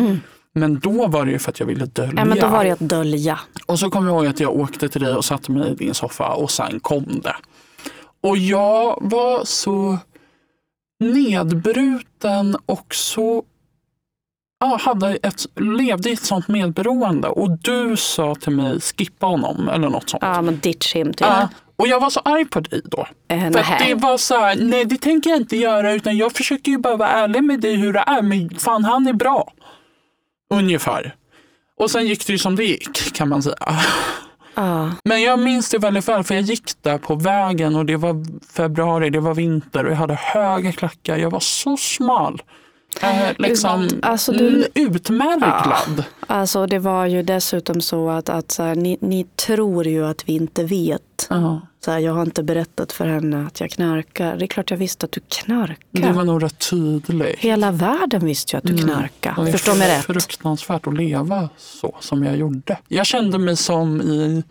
[0.54, 2.12] Men då var det ju för att jag ville dölja.
[2.16, 3.40] Ja, men då var det att dölja.
[3.66, 5.94] Och så kommer jag ihåg att jag åkte till dig och satte mig i din
[5.94, 7.36] soffa och sen kom det.
[8.22, 9.98] Och jag var så
[11.00, 13.44] nedbruten och så
[14.60, 19.68] ja, hade ett, levde i ett sånt medberoende och du sa till mig skippa honom
[19.68, 20.22] eller något sånt.
[20.22, 21.20] Ja, men ditch him typ.
[21.20, 23.06] Ja, och jag var så arg på dig då.
[23.28, 26.72] Eh, För det var så här, nej det tänker jag inte göra utan jag försöker
[26.72, 29.52] ju bara vara ärlig med dig hur det är men fan han är bra.
[30.50, 31.14] Ungefär.
[31.78, 33.56] Och sen gick det ju som det gick kan man säga.
[34.54, 34.92] Ja.
[35.04, 38.24] Men jag minns det väldigt väl för jag gick där på vägen och det var
[38.52, 41.16] februari, det var vinter och jag hade höga klackar.
[41.16, 42.42] Jag var så smal.
[43.02, 46.04] Eh, liksom Alltså, du- mm, utmärglad.
[46.26, 50.28] Alltså det var ju dessutom så att, att så här, ni, ni tror ju att
[50.28, 51.26] vi inte vet.
[51.30, 51.60] Ja.
[51.84, 54.36] Så här, jag har inte berättat för henne att jag knarkar.
[54.36, 55.76] Det är klart jag visste att du knarkar.
[55.90, 57.38] Det var nog rätt tydligt.
[57.38, 59.34] Hela världen visste ju att du knarkar.
[59.38, 60.04] Och det är Förstå mig rätt.
[60.04, 62.78] fruktansvärt att leva så som jag gjorde.
[62.88, 64.42] Jag kände mig som i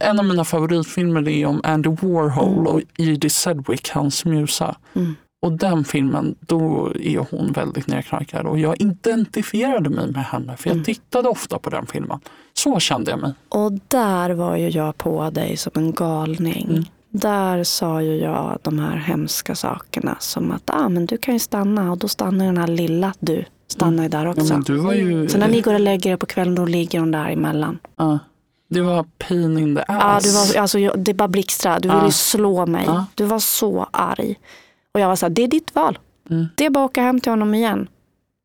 [0.00, 4.76] en av mina favoritfilmer är om Andy Warhol och Edie Sedgwick, hans musa.
[4.94, 5.14] Mm.
[5.42, 10.68] Och den filmen, då är hon väldigt nedknarkad och jag identifierade mig med henne för
[10.68, 10.84] jag Mm.
[10.84, 12.20] tittade ofta på den filmen.
[12.54, 13.32] Så kände jag mig.
[13.48, 16.66] Och där var ju jag på dig som en galning.
[16.70, 16.84] Mm.
[17.10, 21.40] Där sa ju jag de här hemska sakerna som att ah, men du kan ju
[21.40, 24.54] stanna och då stannar den här lilla du stannar ju där Ja, också.
[24.66, 25.28] du var ju...
[25.28, 27.78] Så när ni går och lägger er på kvällen då ligger hon där emellan.
[27.96, 28.18] Ja,
[28.70, 30.24] det var pain in the Ja, ass.
[30.24, 31.80] du var, alltså, jag- det bara blixtrade.
[31.80, 32.06] Du ville Ja.
[32.06, 32.84] ju slå mig.
[32.86, 33.06] Ja.
[33.14, 34.36] Du var så arg.
[34.96, 35.98] Och jag var så här, det är ditt val.
[36.30, 36.46] Mm.
[36.54, 37.88] Det är bara att åka hem till honom igen.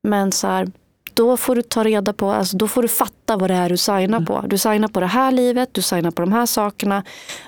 [0.07, 0.71] Men så här,
[1.13, 3.77] då får du ta reda på, alltså, då får du fatta vad det är du
[3.77, 4.25] signar Mm.
[4.25, 4.43] på.
[4.47, 7.03] Du signar på det här livet, du signar på de här sakerna.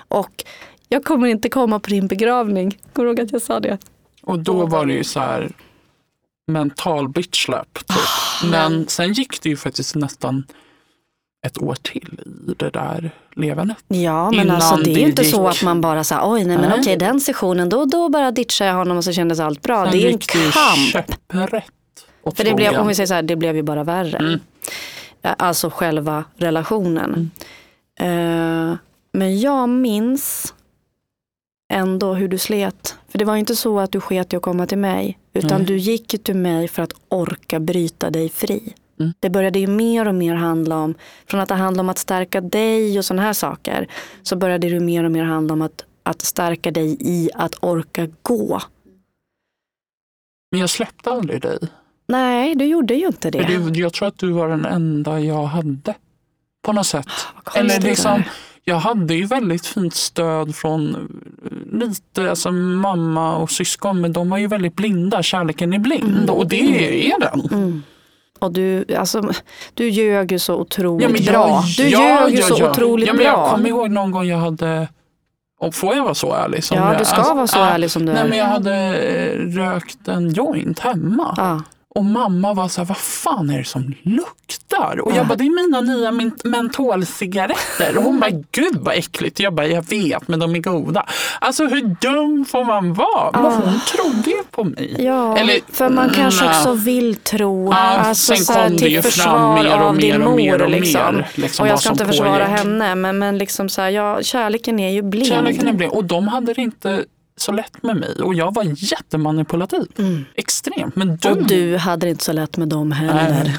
[0.08, 0.44] Och
[0.88, 2.78] jag kommer inte komma på din begravning.
[2.92, 3.78] Kommer du ihåg att jag sa det?
[4.22, 5.52] Och då var det ju så här
[6.46, 7.74] mental bitchlap.
[7.74, 7.96] Typ.
[8.42, 10.44] Ah, Men sen gick det ju faktiskt nästan
[11.44, 13.76] ett år till i det där levandet.
[13.88, 15.34] Ja, men Innan alltså det är ju inte gick.
[15.34, 16.80] så att man bara säger oj nej men Nej.
[16.80, 19.84] okej den sessionen då, då bara ditchar jag honom och så kändes allt bra.
[19.84, 21.06] Sen det är en kamp.
[22.36, 24.16] För det blev, om vi säger så här, det blev ju bara värre.
[24.18, 24.40] Mm.
[25.22, 27.30] Eh, Alltså själva relationen.
[28.00, 28.74] Eh,
[29.12, 30.54] men jag minns
[31.72, 32.96] ändå hur du slet.
[33.08, 35.18] För det var inte så att du sket i att komma till mig.
[35.34, 35.66] Utan Nej.
[35.66, 38.74] du gick till mig för att orka bryta dig fri.
[39.00, 39.12] Mm.
[39.20, 40.94] Det började ju mer och mer handla om,
[41.26, 43.88] från att det handlade om att stärka dig och sådana här saker.
[44.22, 47.54] Så började det ju mer och mer handla om att, att stärka dig i att
[47.60, 48.60] orka gå.
[50.50, 51.58] Men jag släppte aldrig dig.
[52.06, 53.38] Nej, du gjorde ju inte det.
[53.38, 55.94] Det, jag tror att du var den enda jag hade.
[56.62, 57.06] På något sätt.
[57.44, 58.22] Konstigt Eller liksom,
[58.64, 61.08] jag hade ju väldigt fint stöd från
[61.72, 65.22] lite, alltså mamma och syskon, men de var ju väldigt blinda.
[65.22, 67.40] Kärleken är blind och det är den.
[67.52, 67.82] Mm.
[68.44, 69.22] Och du, alltså,
[69.74, 71.62] du ljög ju så otroligt Ja, jag- bra.
[71.76, 72.70] Du ja, ljög ju ja, så ja.
[72.70, 73.50] otroligt ja, men Jag bra.
[73.50, 74.88] kommer ihåg någon gång jag hade,
[75.60, 76.64] och får jag vara så ärlig?
[76.64, 78.28] Som Ja, jag, du ska alltså, vara så ja, ärlig som du Nej, är.
[78.28, 78.92] men jag hade
[79.36, 81.62] rökt en joint hemma.
[81.94, 82.00] Ja.
[82.00, 85.00] Och mamma var så här, vad fan är det som luktar?
[85.00, 85.24] Och jag Ja.
[85.24, 86.10] bara, det är mina nya
[86.44, 87.96] mentolcigaretter.
[87.98, 89.40] Och hon bara, gud vad äckligt.
[89.40, 91.06] Jag bara, jag vet men de är goda.
[91.40, 93.42] Alltså hur dum får man vara?
[93.42, 94.96] Men hon trodde på mig.
[94.98, 97.66] Ja, Eller, för man kanske också vill tro.
[97.72, 100.62] Ja, alltså, sen så här, kom det till ju fram mer och mer och mer
[100.62, 101.14] och liksom.
[101.16, 102.58] mer, liksom, och jag ska inte försvara pågick.
[102.58, 105.26] henne, men, men liksom så här, ja, kärleken är ju blind.
[105.26, 105.92] Kärleken är blind.
[105.92, 107.04] Och de hade det inte
[107.36, 108.14] så lätt med mig.
[108.22, 109.86] Och jag var jättemanipulativ.
[109.98, 110.24] Mm.
[110.34, 110.96] Extremt.
[110.96, 113.58] Men du, Och du hade det inte så lätt med dem heller.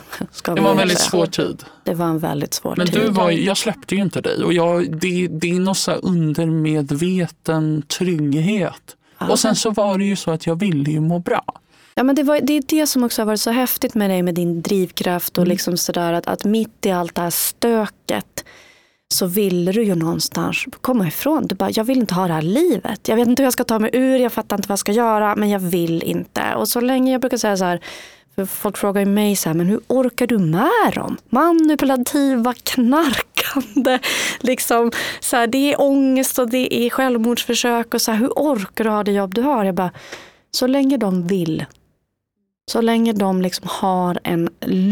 [0.55, 1.09] Det var en väldigt säga.
[1.09, 1.63] svår tid.
[1.83, 2.95] Det var en väldigt svår Men tid.
[3.01, 7.81] du var, jag släppte ju inte dig och jag, det, det är någon så undermedveten
[7.81, 8.95] trygghet.
[9.19, 9.29] Ja.
[9.29, 11.43] Och sen så var det ju så att jag ville ju må bra.
[11.95, 14.21] Ja, men det, var, det är det som också har varit så häftigt med dig
[14.23, 15.49] med din drivkraft och Mm.
[15.49, 18.45] liksom sådär att, att mitt i allt det här stöket
[19.15, 21.47] så vill du ju någonstans komma ifrån.
[21.47, 23.07] Du bara, jag vill inte ha det här livet.
[23.07, 24.91] Jag vet inte hur jag ska ta mig ur, jag fattar inte vad jag ska
[24.91, 26.55] göra, men jag vill inte.
[26.55, 27.79] Och så länge jag brukar säga så här,
[28.35, 31.17] för folk frågar ju mig så här, men hur orkar du med dem?
[31.29, 33.99] Manipulativa, knarkande,
[34.39, 38.83] liksom, så här, det är ångest och det är självmordsförsök och så här, hur orkar
[38.83, 39.65] du ha det jobb du har?
[39.65, 39.91] Jag bara,
[40.51, 41.65] så länge de vill
[42.71, 44.49] så länge de liksom har en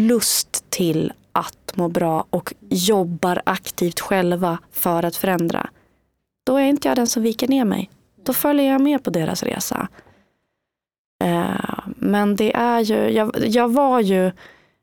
[0.08, 5.70] lust till att må bra och jobbar aktivt själva för att förändra.
[6.46, 7.90] Då är inte jag den som viker ner mig.
[8.24, 9.88] Då följer jag med på deras resa.
[11.24, 14.32] Eh, Men det är ju, jag, jag var ju,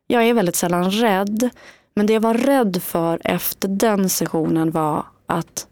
[0.07, 1.51] jag är väldigt sällan rädd.
[1.95, 5.67] Men det jag var rädd för efter den sessionen var att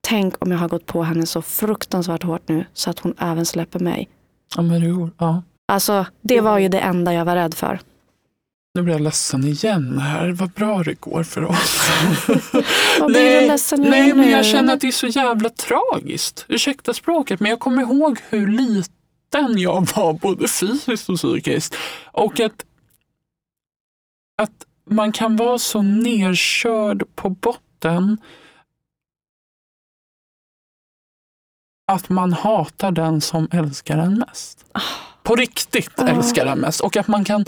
[0.00, 3.46] tänk om jag har gått på henne så fruktansvärt hårt nu så att hon även
[3.46, 4.08] släpper mig.
[4.56, 5.42] Ja, men du, ja.
[5.68, 7.80] Alltså det var ju det enda jag var rädd för.
[8.74, 10.28] Nu blir jag ledsen igen här.
[10.28, 11.78] Vad bra det går för oss.
[13.00, 16.44] Vad blir du ledsen över nej men jag känner att det är så jävla tragiskt.
[16.48, 21.76] Ursäkta språket, men jag kommer ihåg hur liten jag var både fysiskt och psykiskt.
[22.12, 22.64] Och att,
[24.36, 28.18] att man kan vara så nerkörd på botten
[31.86, 34.64] att man hatar den som älskar en mest.
[35.22, 36.08] På riktigt Ah.
[36.08, 36.80] älskar den mest.
[36.80, 37.44] Och att man kan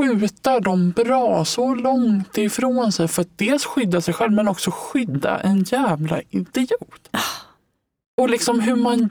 [0.00, 4.70] skjuta dem bra så långt ifrån sig för att dels skydda sig själv men också
[4.70, 7.10] skydda en jävla idiot.
[8.20, 9.10] Och liksom hur man...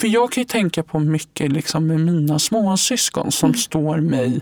[0.00, 4.40] För jag kan ju tänka på mycket liksom med mina småsyskon som står mig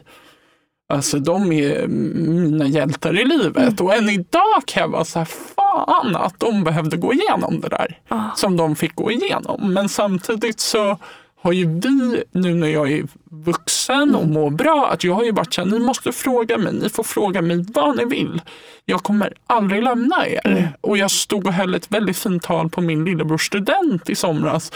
[0.89, 5.27] Alltså de är mina hjältar i livet och än idag kan jag vara så här,
[5.27, 8.31] fan att de behövde gå igenom det där Ah.
[8.37, 9.75] som de fick gå igenom.
[9.75, 10.99] Men samtidigt så
[11.39, 15.33] har ju vi, nu när jag är vuxen och mår bra, att jag har ju
[15.33, 18.43] varit så här, ni måste fråga mig, ni får fråga mig vad ni vill.
[18.85, 20.47] Jag kommer aldrig lämna er.
[20.47, 20.65] Mm.
[20.81, 24.73] Och jag stod och höll ett väldigt fint tal på min lillebrors student i somras.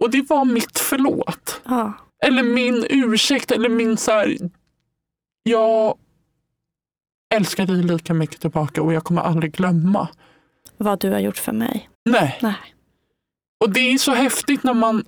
[0.00, 1.60] Och det var mitt förlåt.
[1.64, 1.92] Ja.
[2.24, 4.36] Eller min ursäkt, eller min så här,
[5.42, 5.94] jag
[7.34, 10.08] älskar dig lika mycket tillbaka och jag kommer aldrig glömma.
[10.76, 11.88] Vad du har gjort för mig.
[12.04, 12.38] Nej.
[12.42, 12.56] Nej.
[13.60, 15.04] Och det är så häftigt när man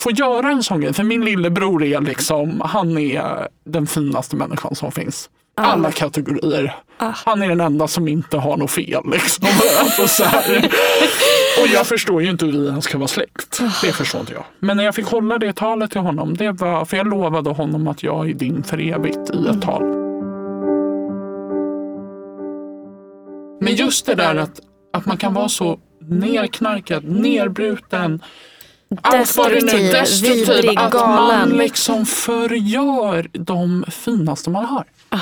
[0.00, 0.92] får göra en sån grej.
[0.92, 5.30] För min lillebror är liksom, han är den finaste människan som finns.
[5.56, 5.62] Ja.
[5.62, 6.76] Alla kategorier.
[6.98, 7.12] Ah.
[7.24, 9.02] Han är den enda som inte har något fel.
[9.12, 9.46] Liksom.
[9.80, 10.24] alltså.
[11.62, 13.60] Och jag förstår ju inte hur vi ens ska vara släkt.
[13.82, 14.44] Det förstår inte jag.
[14.58, 17.88] Men när jag fick hålla det talet till honom, det var, för jag lovade honom
[17.88, 19.82] att jag är din för evigt i ett tal.
[23.60, 24.60] Men just det där att,
[24.92, 28.22] att man kan vara så nerknarkad, nerbruten,
[29.12, 31.48] Destruktiv, är, destruktiv, vidrig, att man galen.
[31.48, 34.84] liksom förgör de finaste man har.
[35.08, 35.18] Ah.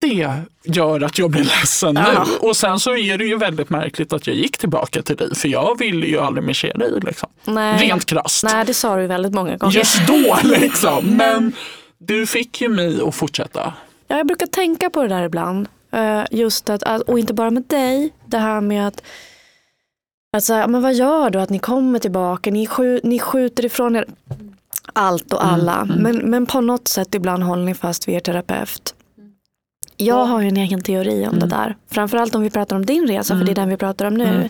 [0.00, 2.24] Det gör att jag blir ledsen Ja.
[2.26, 2.48] nu.
[2.48, 5.48] Och sen så är det ju väldigt märkligt att jag gick tillbaka till dig, för
[5.48, 6.92] jag ville ju aldrig mer se dig.
[7.02, 7.28] Liksom.
[7.44, 7.78] Nej.
[7.88, 8.44] Rent krasst.
[8.44, 9.76] Nej, det sa du väldigt många gånger.
[9.76, 11.04] Just då liksom.
[11.16, 11.52] Men
[11.98, 13.72] du fick ju mig att fortsätta.
[14.08, 15.68] Ja, jag brukar tänka på det där ibland.
[15.92, 19.02] Eh, Just att- och inte bara med dig, det här med att
[20.38, 23.64] att så här, men vad gör du att ni kommer tillbaka, ni, skju, ni skjuter
[23.64, 24.04] ifrån er
[24.92, 25.84] allt och alla.
[25.84, 28.94] Men, men på något sätt ibland håller ni fast vid er terapeut.
[29.96, 31.76] Jag har ju en egen teori om det där.
[31.90, 34.24] Framförallt om vi pratar om din resa, för det är den vi pratar om nu.
[34.24, 34.48] Mm.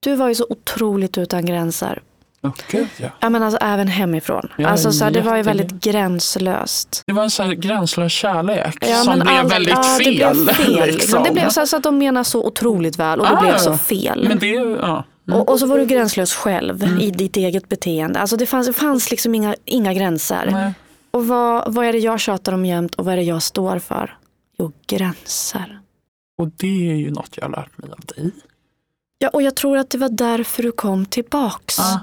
[0.00, 2.02] Du var ju så otroligt utan gränser.
[2.70, 3.08] Gud, ja.
[3.20, 4.48] Ja, men alltså även hemifrån.
[4.58, 7.02] Ja, alltså, så här, det var ju väldigt gränslöst.
[7.06, 10.36] Det var en sån här gränslös kärlek Ja, som blev allt- väldigt ja, det fel.
[10.44, 10.86] blev fel.
[10.92, 11.22] liksom.
[11.24, 13.58] Det blev så, här, så att de menar så otroligt väl och det Ah, blev
[13.58, 13.78] så ja.
[13.78, 14.24] fel.
[14.28, 15.04] Men det, ja.
[15.28, 15.40] Mm.
[15.40, 18.18] och, och så var du gränslös själv i ditt eget beteende.
[18.20, 20.48] Alltså det fanns, det fanns liksom inga, inga gränser.
[20.52, 20.72] Nej.
[21.10, 23.78] Och vad, vad är det jag tjatar om jämt och vad är det jag står
[23.78, 24.16] för?
[24.58, 25.80] Jo, gränser.
[26.38, 28.30] Och det är ju något jag har lärt mig av dig.
[29.18, 31.78] Ja, och jag tror att det var därför du kom tillbaks.
[31.78, 32.00] Ja.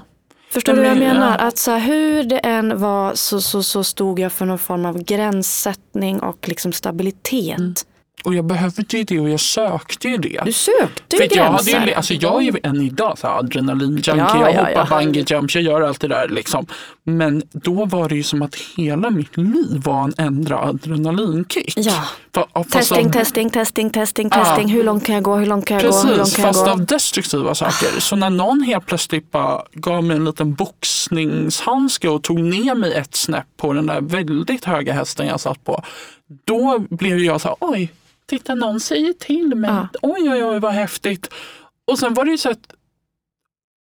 [0.54, 1.38] Förstår du vad jag men- menar?
[1.38, 4.86] Att så här, hur det än var så, så, så stod jag för någon form
[4.86, 7.58] av gränssättning och liksom stabilitet.
[7.58, 7.74] Mm.
[8.24, 10.40] Och jag behövde ju det och jag sökte ju det.
[10.44, 11.86] Du sökte ju För att jag, hade gränser.
[11.86, 15.04] ju, alltså jag är ju än idag så adrenalinjunkie, Ja, jag ja, hoppar ja.
[15.04, 16.28] bungee jumps, jag gör allt det där.
[16.28, 16.66] Liksom.
[17.04, 21.72] Men då var det ju som att hela mitt liv var en ändra adrenalinkick.
[21.76, 22.04] Ja.
[22.32, 24.44] Fa- fast Testing, av- testing, testing, testing, Ja.
[24.44, 24.68] testing.
[24.68, 25.36] Hur långt kan jag gå?
[25.36, 25.96] Hur långt kan jag gå?
[25.98, 26.70] Hur långt Precis, kan jag fast gå?
[26.72, 28.00] av destruktiva saker.
[28.00, 32.92] Så när någon helt plötsligt bara gav mig en liten boxningshandske och tog ner mig
[32.94, 35.82] ett snäpp på den där väldigt höga hästen jag satt på.
[36.44, 37.92] Då blev jag så här, oj,
[38.26, 39.70] titta någon säger till mig.
[39.70, 39.88] Ja.
[40.02, 41.30] Oj, oj, oj, vad häftigt.
[41.84, 42.58] Och sen var det ju så att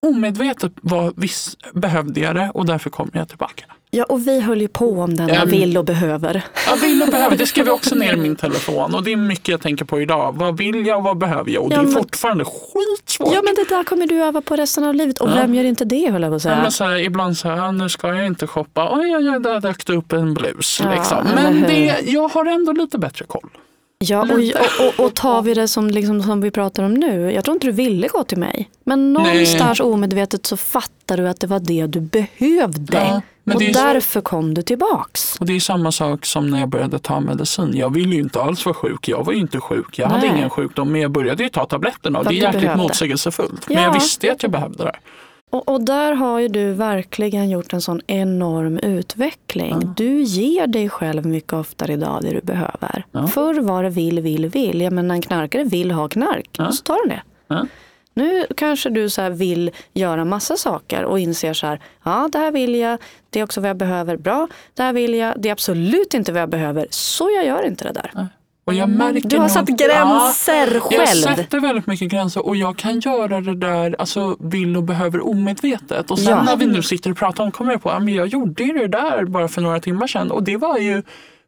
[0.07, 3.65] omedvetet var viss, behövde jag det och därför kom jag tillbaka.
[3.95, 5.49] Ja, och vi höll ju på om den Ehm.
[5.49, 6.43] vill och behöver.
[6.69, 9.17] Jag vill och behöver, det skrev jag också ner i min telefon och det är
[9.17, 10.33] mycket jag tänker på idag.
[10.37, 11.63] Vad vill jag och vad behöver jag?
[11.65, 13.35] Och Ja, det är men- fortfarande skitsvårt.
[13.35, 15.19] Ja, men det där kommer du öva på resten av livet.
[15.21, 15.35] Och Ja.
[15.35, 16.55] vem gör inte det, höll jag på att säga.
[16.57, 18.89] Ja, men så här, ibland så här, "Ah, nu ska jag inte shoppa.
[18.93, 20.81] Oj, oj, oj, där dök det upp en blus.
[20.85, 21.27] Ja, liksom.
[21.35, 23.49] Men det, jag har ändå lite bättre koll.
[24.05, 27.33] Ja, och, och, och, tar vi det som, liksom, som vi pratar om nu.
[27.33, 28.71] Jag tror inte du ville gå till mig.
[28.85, 32.97] Men någonstans omedvetet så fattar du att det var det du behövde.
[32.99, 35.37] Ja, men och är så- därför kom du tillbaks.
[35.41, 37.73] Och det är samma sak som när jag började ta medicin.
[37.75, 39.09] Jag ville ju inte alls vara sjuk.
[39.09, 39.99] Jag var ju inte sjuk.
[39.99, 40.37] Jag hade Nej.
[40.37, 40.93] ingen sjukdom.
[40.93, 42.83] Men jag började ju ta tabletterna och det är jäkligt behövde.
[42.83, 43.69] motsägelsefullt.
[43.69, 43.83] Men Ja.
[43.83, 44.93] jag visste att jag behövde det.
[45.53, 49.95] Och, och där har ju du verkligen gjort en sån enorm utveckling.
[49.97, 53.05] Du ger dig själv mycket oftare idag det du behöver.
[53.13, 53.27] Ja.
[53.27, 54.81] Förr var det vill, vill, vill.
[54.81, 56.49] Ja, men en knarkare vill ha knark.
[56.53, 56.73] Ja.
[56.73, 57.23] Så tar de det.
[57.47, 57.67] Ja.
[58.15, 62.53] Nu kanske du så vill göra massa saker och inser så här, ja det här
[62.53, 62.99] vill jag,
[63.31, 66.33] det är också vad jag behöver, bra, det här vill jag, det är absolut inte
[66.33, 68.29] vad jag behöver, så jag gör inte det där.
[68.65, 71.23] Och jag märker Du har satt gränser Ja, Jag själv.
[71.37, 76.11] sätter väldigt mycket gränser och jag kan göra det där, alltså vill och behöver omedvetet.
[76.11, 76.43] Och sen Ja.
[76.43, 79.25] när vi nu sitter och pratar om kommer jag på att jag gjorde det där
[79.25, 81.03] bara för några timmar sedan och det var ju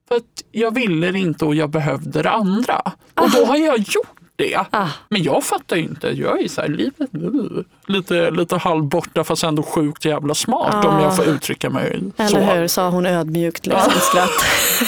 [0.09, 2.83] för att jag ville det inte och jag behövde det andra.
[3.21, 4.61] Och då har jag gjort det.
[4.71, 4.89] Ah.
[5.09, 9.45] Men jag fattar ju inte, jag är så här, livet uh, lite, lite halvborta fast
[9.45, 11.03] ändå sjukt jävla smart om Ah.
[11.03, 12.39] jag får uttrycka mig Eller så.
[12.39, 14.31] hur, sa hon ödmjukt liksom, skratt.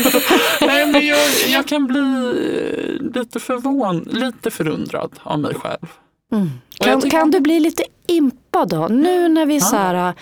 [0.61, 1.19] Nej, men jag,
[1.49, 5.87] jag kan bli eh, lite förvånad, lite förundrad av mig själv.
[6.31, 8.89] Jag Kan, tycker- kan du bli lite impad då?
[8.91, 10.15] Nu när vi så här,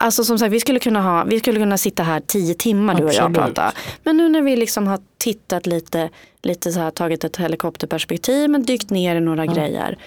[0.00, 3.04] alltså som sagt vi skulle kunna ha, vi skulle kunna sitta här tio timmar du
[3.04, 3.54] och jag och Absolut.
[3.54, 3.72] prata.
[4.04, 6.10] Men nu när vi liksom har tittat lite,
[6.42, 9.98] lite så här tagit ett helikopterperspektiv men dykt ner i några grejer.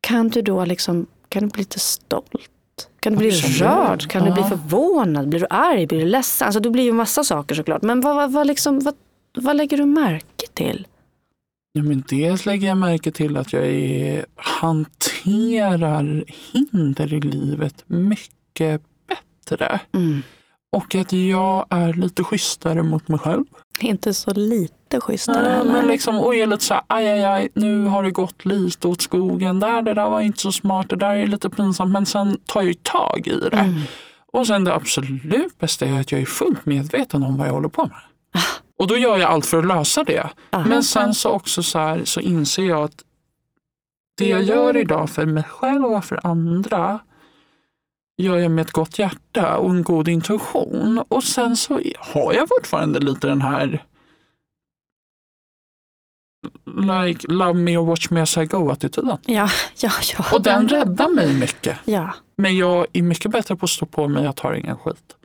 [0.00, 2.24] Kan du då liksom, kan du bli lite stolt?
[3.00, 3.60] Kan du bli Absolut.
[3.60, 4.10] rörd?
[4.10, 4.48] Kan du bli Ja.
[4.48, 5.28] förvånad?
[5.28, 5.86] Blir du arg?
[5.86, 6.46] Blir du ledsen?
[6.46, 7.82] Alltså du blir ju massa saker såklart.
[7.82, 8.94] Men vad, vad, vad, liksom, vad,
[9.38, 10.86] vad lägger du märke till?
[11.72, 18.82] Ja, men dels lägger jag märke till att jag är, hanterar hinder i livet mycket
[19.50, 19.80] bättre.
[19.92, 20.22] Mm.
[20.72, 23.44] Och att jag är lite schysstare mot mig själv.
[23.80, 25.72] Inte så lite schysstare heller.
[25.72, 28.88] men liksom, och är lite så här, aj, aj, aj, nu har det gått lite
[28.88, 29.60] åt skogen.
[29.60, 31.92] Där, det där var inte så smart, det där är lite pinsamt.
[31.92, 33.56] Men sen tar jag ju tag i det.
[33.56, 33.80] Mm.
[34.32, 37.68] Och sen det absolut bästa är att jag är fullt medveten om vad jag håller
[37.68, 38.00] på med.
[38.78, 40.30] Och då gör jag allt för att lösa det.
[40.50, 40.64] Ah.
[40.64, 43.04] Men sen så också så, här, så inser jag att
[44.18, 47.00] det jag gör idag för mig själv och för andra
[48.20, 51.04] gör jag med ett gott hjärta och en god intuition.
[51.08, 53.84] Och sen så har jag fortfarande lite den här
[57.06, 59.18] like love me or watch me as I go-attityden.
[59.26, 60.24] Ja, ja, ja.
[60.32, 61.78] Och den räddar mig mycket.
[61.84, 62.14] Ja.
[62.36, 65.16] Men jag är mycket bättre på att stå på mig, jag tar ingen skit.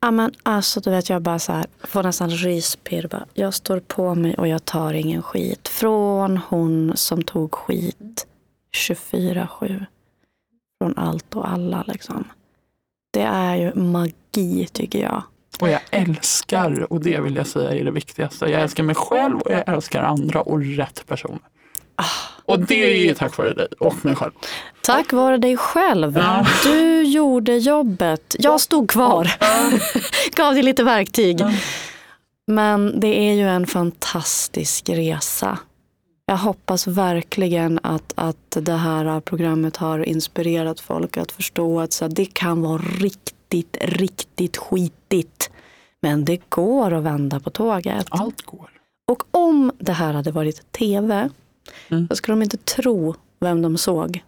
[0.00, 3.24] Ja, men alltså du vet jag bara så här, får nästan ryspirr.
[3.34, 5.68] Jag står på mig och jag tar ingen skit.
[5.68, 8.26] Från hon som tog skit
[8.76, 9.86] 24-7.
[10.80, 12.24] Från allt och alla liksom.
[13.12, 15.22] Det är ju magi tycker jag.
[15.60, 19.40] Och jag älskar, och det vill jag säga är det viktigaste, jag älskar mig själv
[19.40, 21.40] och jag älskar andra och rätt personer.
[22.44, 24.32] Och det är tack vare dig och mig själv.
[24.82, 26.16] Tack vare dig själv.
[26.16, 26.46] Ja.
[26.64, 28.36] Du gjorde jobbet.
[28.38, 29.30] Jag stod kvar.
[30.36, 31.40] Gav dig lite verktyg.
[31.40, 31.52] Ja.
[32.46, 35.58] Men det är ju en fantastisk resa.
[36.30, 42.04] Jag hoppas verkligen att, att det här programmet har inspirerat folk att förstå att så
[42.04, 45.50] här, det kan vara riktigt, riktigt skitigt.
[46.02, 48.06] Men det går att vända på tåget.
[48.10, 48.70] Allt går.
[49.08, 51.30] Och om det här hade varit tv,
[51.88, 52.06] Mm.
[52.06, 54.24] då skulle de inte tro vem de såg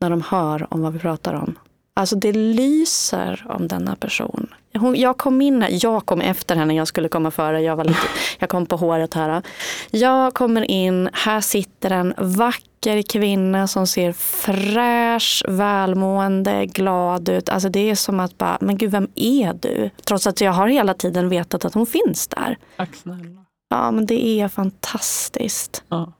[0.00, 1.58] när de hör om vad vi pratar om.
[1.94, 4.54] Alltså det lyser om denna person.
[4.74, 7.84] Hon, jag kom in här, jag kom efter henne, jag skulle komma före, jag, var
[7.84, 8.00] lite,
[8.38, 9.42] jag kom på håret här.
[9.90, 17.48] Jag kommer in, här sitter en vacker kvinna som ser fräsch, välmående, glad ut.
[17.48, 19.90] Alltså det är som att bara, men gud vem är du?
[20.04, 22.58] Trots att jag har hela tiden vetat att hon finns där.
[22.76, 23.44] Tack snälla.
[23.68, 25.84] Ja, men det är fantastiskt.
[25.88, 26.12] Ja.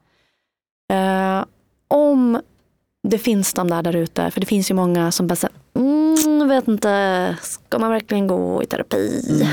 [0.93, 1.45] Eh,
[1.89, 2.41] om
[3.09, 6.49] det finns de där där ute, för det finns ju många som bara säger, mm,
[6.49, 9.25] vet inte, ska man verkligen gå i terapi?
[9.31, 9.49] Mm.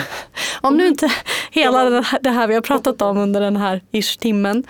[0.61, 1.11] Om nu inte
[1.51, 4.63] hela det här, det här vi har pratat om under den här ish timmen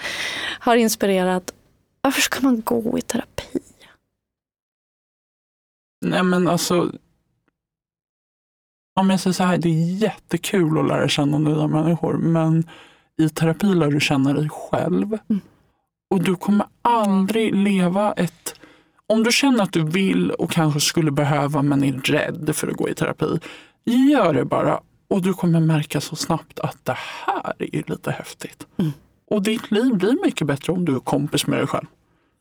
[0.59, 1.53] har inspirerat,
[2.01, 3.59] varför ska man gå i terapi?
[6.05, 6.91] Nej men alltså,
[8.99, 12.69] om jag säger så här, det är jättekul att lära känna nya människor, men
[13.17, 15.17] i terapi lär du känna dig själv.
[15.29, 15.41] Mm.
[16.09, 18.58] Och du kommer aldrig leva ett...
[19.09, 22.73] Om du känner att du vill och kanske skulle behöva men är rädd för att
[22.73, 23.39] gå i terapi,
[23.85, 24.79] gör det bara.
[25.09, 28.67] Och du kommer märka så snabbt att det här är lite häftigt.
[28.77, 28.91] Mm.
[29.31, 31.85] Och ditt liv blir mycket bättre om du är kompis med dig själv.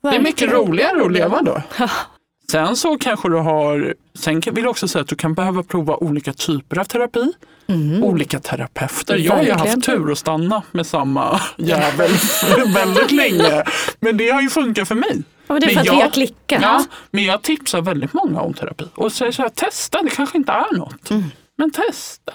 [0.02, 1.62] Det är mycket roligare att leva då.
[2.50, 5.96] Sen så kanske du har, sen vill jag också säga att du kan behöva prova
[5.96, 7.32] olika typer av terapi.
[7.66, 8.04] Mm.
[8.04, 9.16] Olika terapeuter.
[9.16, 12.10] Jag har ju haft tur att stanna med samma jävel
[12.74, 13.64] väldigt länge.
[14.00, 15.22] Men det har ju funkat för mig.
[15.48, 16.62] Ja, men det är för Men att jag- vi har klickat.
[16.62, 18.84] Ja, men jag tipsar väldigt många om terapi.
[18.94, 21.10] Och säger så här, testa, det kanske inte är något.
[21.10, 21.22] Mm.
[21.56, 22.32] Men testa.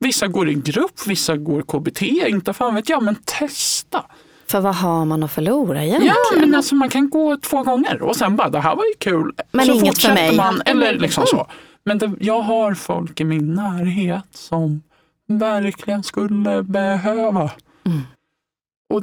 [0.00, 4.04] Vissa går i grupp, vissa går KBT, inte fan vet jag, men testa.
[4.46, 6.14] För vad har man att förlora egentligen?
[6.32, 8.94] Ja, men alltså man kan gå två gånger och sen bara, det här var ju
[8.98, 9.32] kul.
[9.52, 10.36] Men så inget för mig.
[10.36, 11.46] Man, eller liksom så.
[11.84, 14.82] Men det, jag har folk i min närhet som
[15.28, 17.50] verkligen skulle behöva.
[17.86, 18.00] Mm.
[18.94, 19.02] Och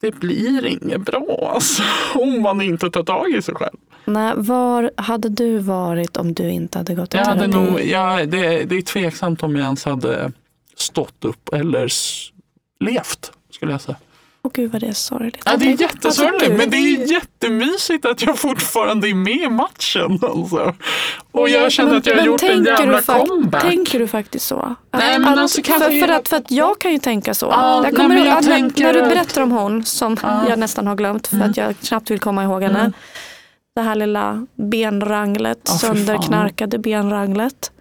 [0.00, 1.82] det blir inget bra alltså,
[2.14, 3.76] om man inte tar tag i sig själv.
[4.04, 7.70] Nej, var hade du varit om du inte hade gått i Jag hade terapi?
[7.70, 10.32] nog, ja, det, det är tveksamt om jag ens hade
[10.76, 11.88] stått upp eller
[12.84, 13.96] levt, skulle jag säga.
[14.42, 15.42] Åh gud vad det är sorgligt.
[15.44, 16.58] Ja, det är Alltså, jättesorgligt, gud.
[16.58, 20.18] men det är jättemysigt att jag fortfarande är med i matchen.
[20.22, 20.74] Alltså.
[21.32, 23.62] Och jag känner att jag har Men gjort en jävla comeback.
[23.62, 24.74] Tänker du faktiskt så?
[24.92, 27.46] Nej, men att, alltså kanske för, för, att, för att jag kan ju tänka så.
[27.46, 29.84] Ja, jag nej, kommer men ihåg jag att när, tänker när du berättar om hon,
[29.84, 30.48] som Ja.
[30.48, 31.50] jag nästan har glömt för Mm.
[31.50, 32.80] att jag knappt vill komma ihåg henne.
[32.80, 32.92] Mm.
[33.74, 35.78] Det här lilla benranglet, fan.
[35.78, 37.72] sönderknarkade benranglet.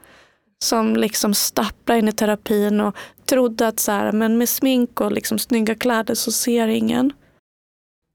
[0.64, 2.96] Som liksom stapplade in i terapin och
[3.26, 7.14] trodde att så här, men med smink och liksom snygga kläder så ser ingen.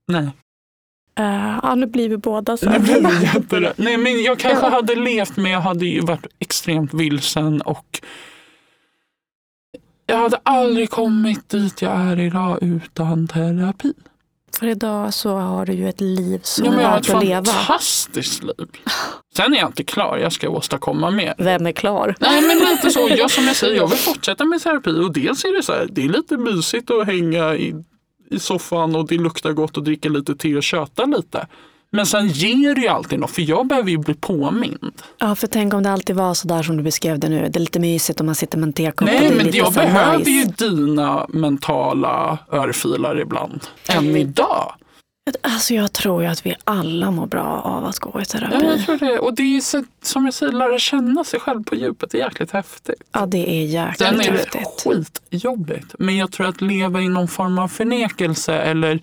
[0.08, 0.28] Nej,
[1.20, 3.72] Uh, ja, nu blir vi båda så här.
[3.76, 4.70] Nej, men jag kanske Ja.
[4.70, 8.00] hade levt men jag hade ju varit extremt vilsen och
[10.06, 13.92] jag hade aldrig kommit dit jag är idag utan terapi.
[14.58, 17.08] För idag så har du ju ett liv som Ja, men är jag har värt
[17.08, 17.44] ett att leva.
[17.44, 18.54] fantastiskt liv.
[19.36, 21.34] Sen är jag inte klar, jag ska åstadkomma mer.
[21.38, 22.14] Vem är klar?
[22.20, 25.44] Nej men lite så, jag, som jag säger, jag vill fortsätta med terapi och dels
[25.44, 27.74] är det så här, det är lite mysigt att hänga i,
[28.30, 31.46] i soffan och det luktar gott och dricka lite te och köta lite.
[31.94, 35.02] Men sen ger det ju alltid något, för jag behöver ju bli påmind.
[35.18, 37.48] Ja, för tänk om det alltid var så där som du beskrev det nu.
[37.48, 40.30] Det är lite mysigt om man sitter med en tekopp Nej men jag behöver nice.
[40.30, 43.60] ju dina mentala örfilar ibland.
[43.88, 44.74] Än idag.
[45.40, 48.66] Alltså jag tror ju att vi alla mår bra av att gå i Ja, terapi.
[48.66, 49.18] jag tror det.
[49.18, 52.24] Och det är så, som jag säger, lära känna sig själv på djupet, det är
[52.24, 53.02] jäkligt häftigt.
[53.12, 54.84] Ja, det är jäkligt Sen är det häftigt.
[55.30, 55.94] skitjobbigt.
[55.98, 59.00] Men jag tror att leva i någon form av förnekelse eller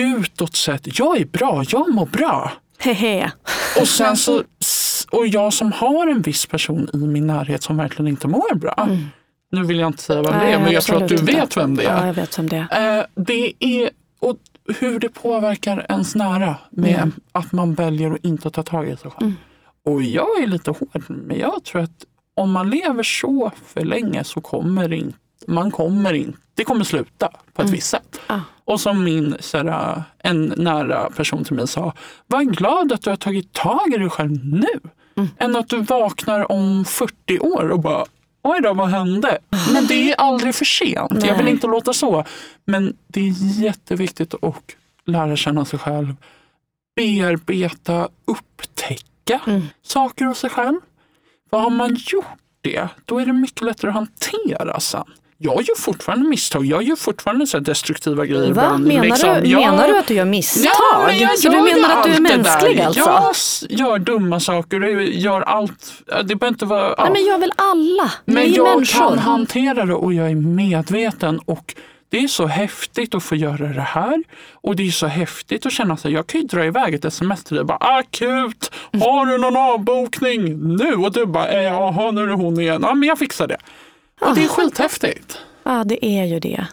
[0.00, 2.52] utåt sett, jag är bra, jag mår bra.
[2.78, 3.32] Hehe.
[3.80, 4.42] Och sen så,
[5.10, 8.88] och jag som har en viss person i min närhet som verkligen inte mår bra.
[9.52, 11.32] Nu vill jag inte säga vem det Nej, är, men jag tror att du inte.
[11.32, 11.96] vet vem det är.
[12.00, 12.98] Ja, jag vet vem det är.
[12.98, 13.90] Eh, det är
[14.20, 14.36] och
[14.80, 17.12] hur det påverkar ens nära med Mm.
[17.32, 19.32] att man väljer att inte ta tag i sig själv.
[19.84, 24.24] Och jag är lite hård, men jag tror att om man lever så för länge
[24.24, 28.20] så kommer det inte, man kommer inte, det kommer sluta på ett visst sätt.
[28.26, 28.40] Ah.
[28.64, 31.92] Och som min såhär, en nära person till mig sa,
[32.26, 34.80] var glad att du har tagit tag i dig själv nu.
[35.38, 38.04] Än att du vaknar om 40 år och bara,
[38.42, 39.38] oj då, vad hände?
[39.72, 41.24] Men det är aldrig för sent.
[41.26, 41.52] Jag vill Nej.
[41.52, 42.24] inte låta så.
[42.64, 44.76] Men det är jätteviktigt att
[45.06, 46.16] lära känna sig själv.
[46.96, 49.40] Bearbeta, upptäcka
[49.82, 50.80] saker hos sig själv.
[51.50, 52.26] För har man gjort
[52.60, 55.04] det, då är det mycket lättare att hantera sen.
[55.38, 56.64] Jag gör fortfarande misstag.
[56.66, 58.42] Jag gör fortfarande så destruktiva grejer.
[58.42, 58.48] Va?
[58.50, 59.38] ibland, Menar, liksom.
[59.42, 60.64] du, Jag- menar du att du gör misstag?
[60.92, 63.00] Ja, men jag så du gör ju menar att du är mänsklig alltså?
[63.68, 65.92] Jag gör dumma saker, jag gör allt.
[66.06, 66.94] Det behöver inte vara...
[66.98, 67.02] ja.
[67.04, 68.12] Nej, men gör väl alla?
[68.24, 68.98] Men jag människor.
[69.08, 71.38] kan hantera det och jag är medveten.
[71.44, 71.74] Och
[72.08, 74.22] det är så häftigt att få göra det här.
[74.54, 76.12] Och det är så häftigt att känna sig.
[76.12, 77.64] Jag kan ju dra iväg ett sms till dig.
[77.64, 78.70] Bara, Akut!
[78.92, 80.94] Har du någon avbokning nu?
[80.94, 82.80] Och du bara, "Eh, jaha nu är det hon igen.
[82.82, 83.56] Ja men jag fixar det.
[84.20, 85.38] Och det är skithäftigt.
[85.64, 86.66] Ja, det är ju det.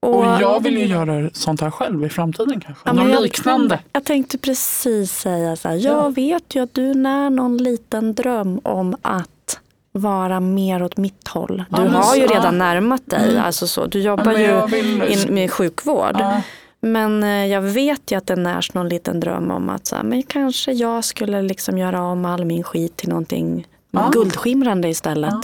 [0.00, 2.82] Och jag vill ju göra sånt här själv i framtiden kanske.
[2.88, 3.78] Ja, Något liknande.
[3.92, 5.76] Jag tänkte precis säga så här.
[5.76, 9.58] Jag vet ju att du när någon liten dröm om att
[9.92, 11.64] vara mer åt mitt håll.
[11.70, 13.38] Du Ja, har ju så- redan närmat dig.
[13.38, 13.86] Alltså så.
[13.86, 16.16] Du jobbar ju vill- in, med sjukvård.
[16.18, 16.40] Ja.
[16.80, 20.02] Men eh, jag vet ju att det närs någon liten dröm om att så här,
[20.02, 24.10] men kanske jag skulle liksom göra om all min skit till någonting Ja.
[24.12, 25.34] guldskimrande istället.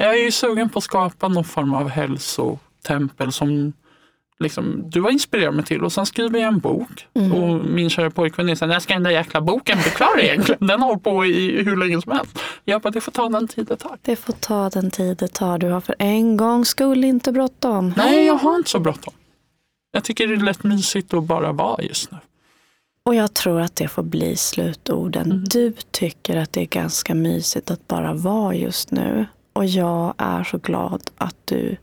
[0.00, 3.72] Jag är ju sugen på att skapa någon form av hälsotempel som
[4.38, 7.06] liksom, du har inspirerat mig till och sen skriver jag en bok.
[7.14, 7.32] Mm.
[7.32, 10.66] Och min kära pojkvän är såhär, när ska den där jäkla boken bli klar egentligen?
[10.66, 12.38] Den har på i hur länge som helst.
[12.64, 13.98] Jag bara, det får ta den tid det tar.
[14.02, 15.58] Det får ta den tid det tar.
[15.58, 17.94] Du har för en gång skull inte bråttom.
[17.96, 19.14] Nej, jag har inte så bråttom.
[19.92, 22.18] Jag tycker det är lätt mysigt att bara vara just nu.
[23.02, 25.32] Och jag tror att det får bli slutorden.
[25.32, 25.44] Mm.
[25.44, 29.26] Du tycker att det är ganska mysigt att bara vara just nu.
[29.58, 31.76] Och jag är så glad att du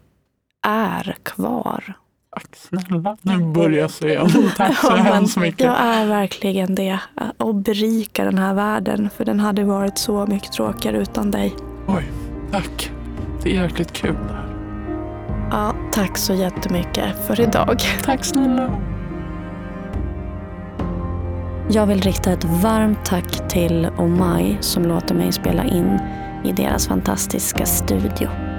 [0.67, 1.93] är kvar.
[2.33, 3.17] Tack snälla.
[3.21, 4.19] Nu börjar jag se.
[4.57, 5.65] Tack så Ja, hemskt mycket.
[5.65, 6.99] Jag är verkligen det.
[7.37, 9.09] Och berika den här världen.
[9.17, 11.55] För den hade varit så mycket tråkigare utan dig.
[11.87, 12.11] Oj,
[12.51, 12.91] tack.
[13.43, 14.55] Det är jäkligt kul det här.
[15.51, 17.81] Ja, tack så jättemycket för idag.
[18.03, 18.81] Tack snälla.
[21.69, 25.99] Jag vill rikta ett varmt tack till Omai som låter mig spela in
[26.45, 28.54] i deras fantastiska studio.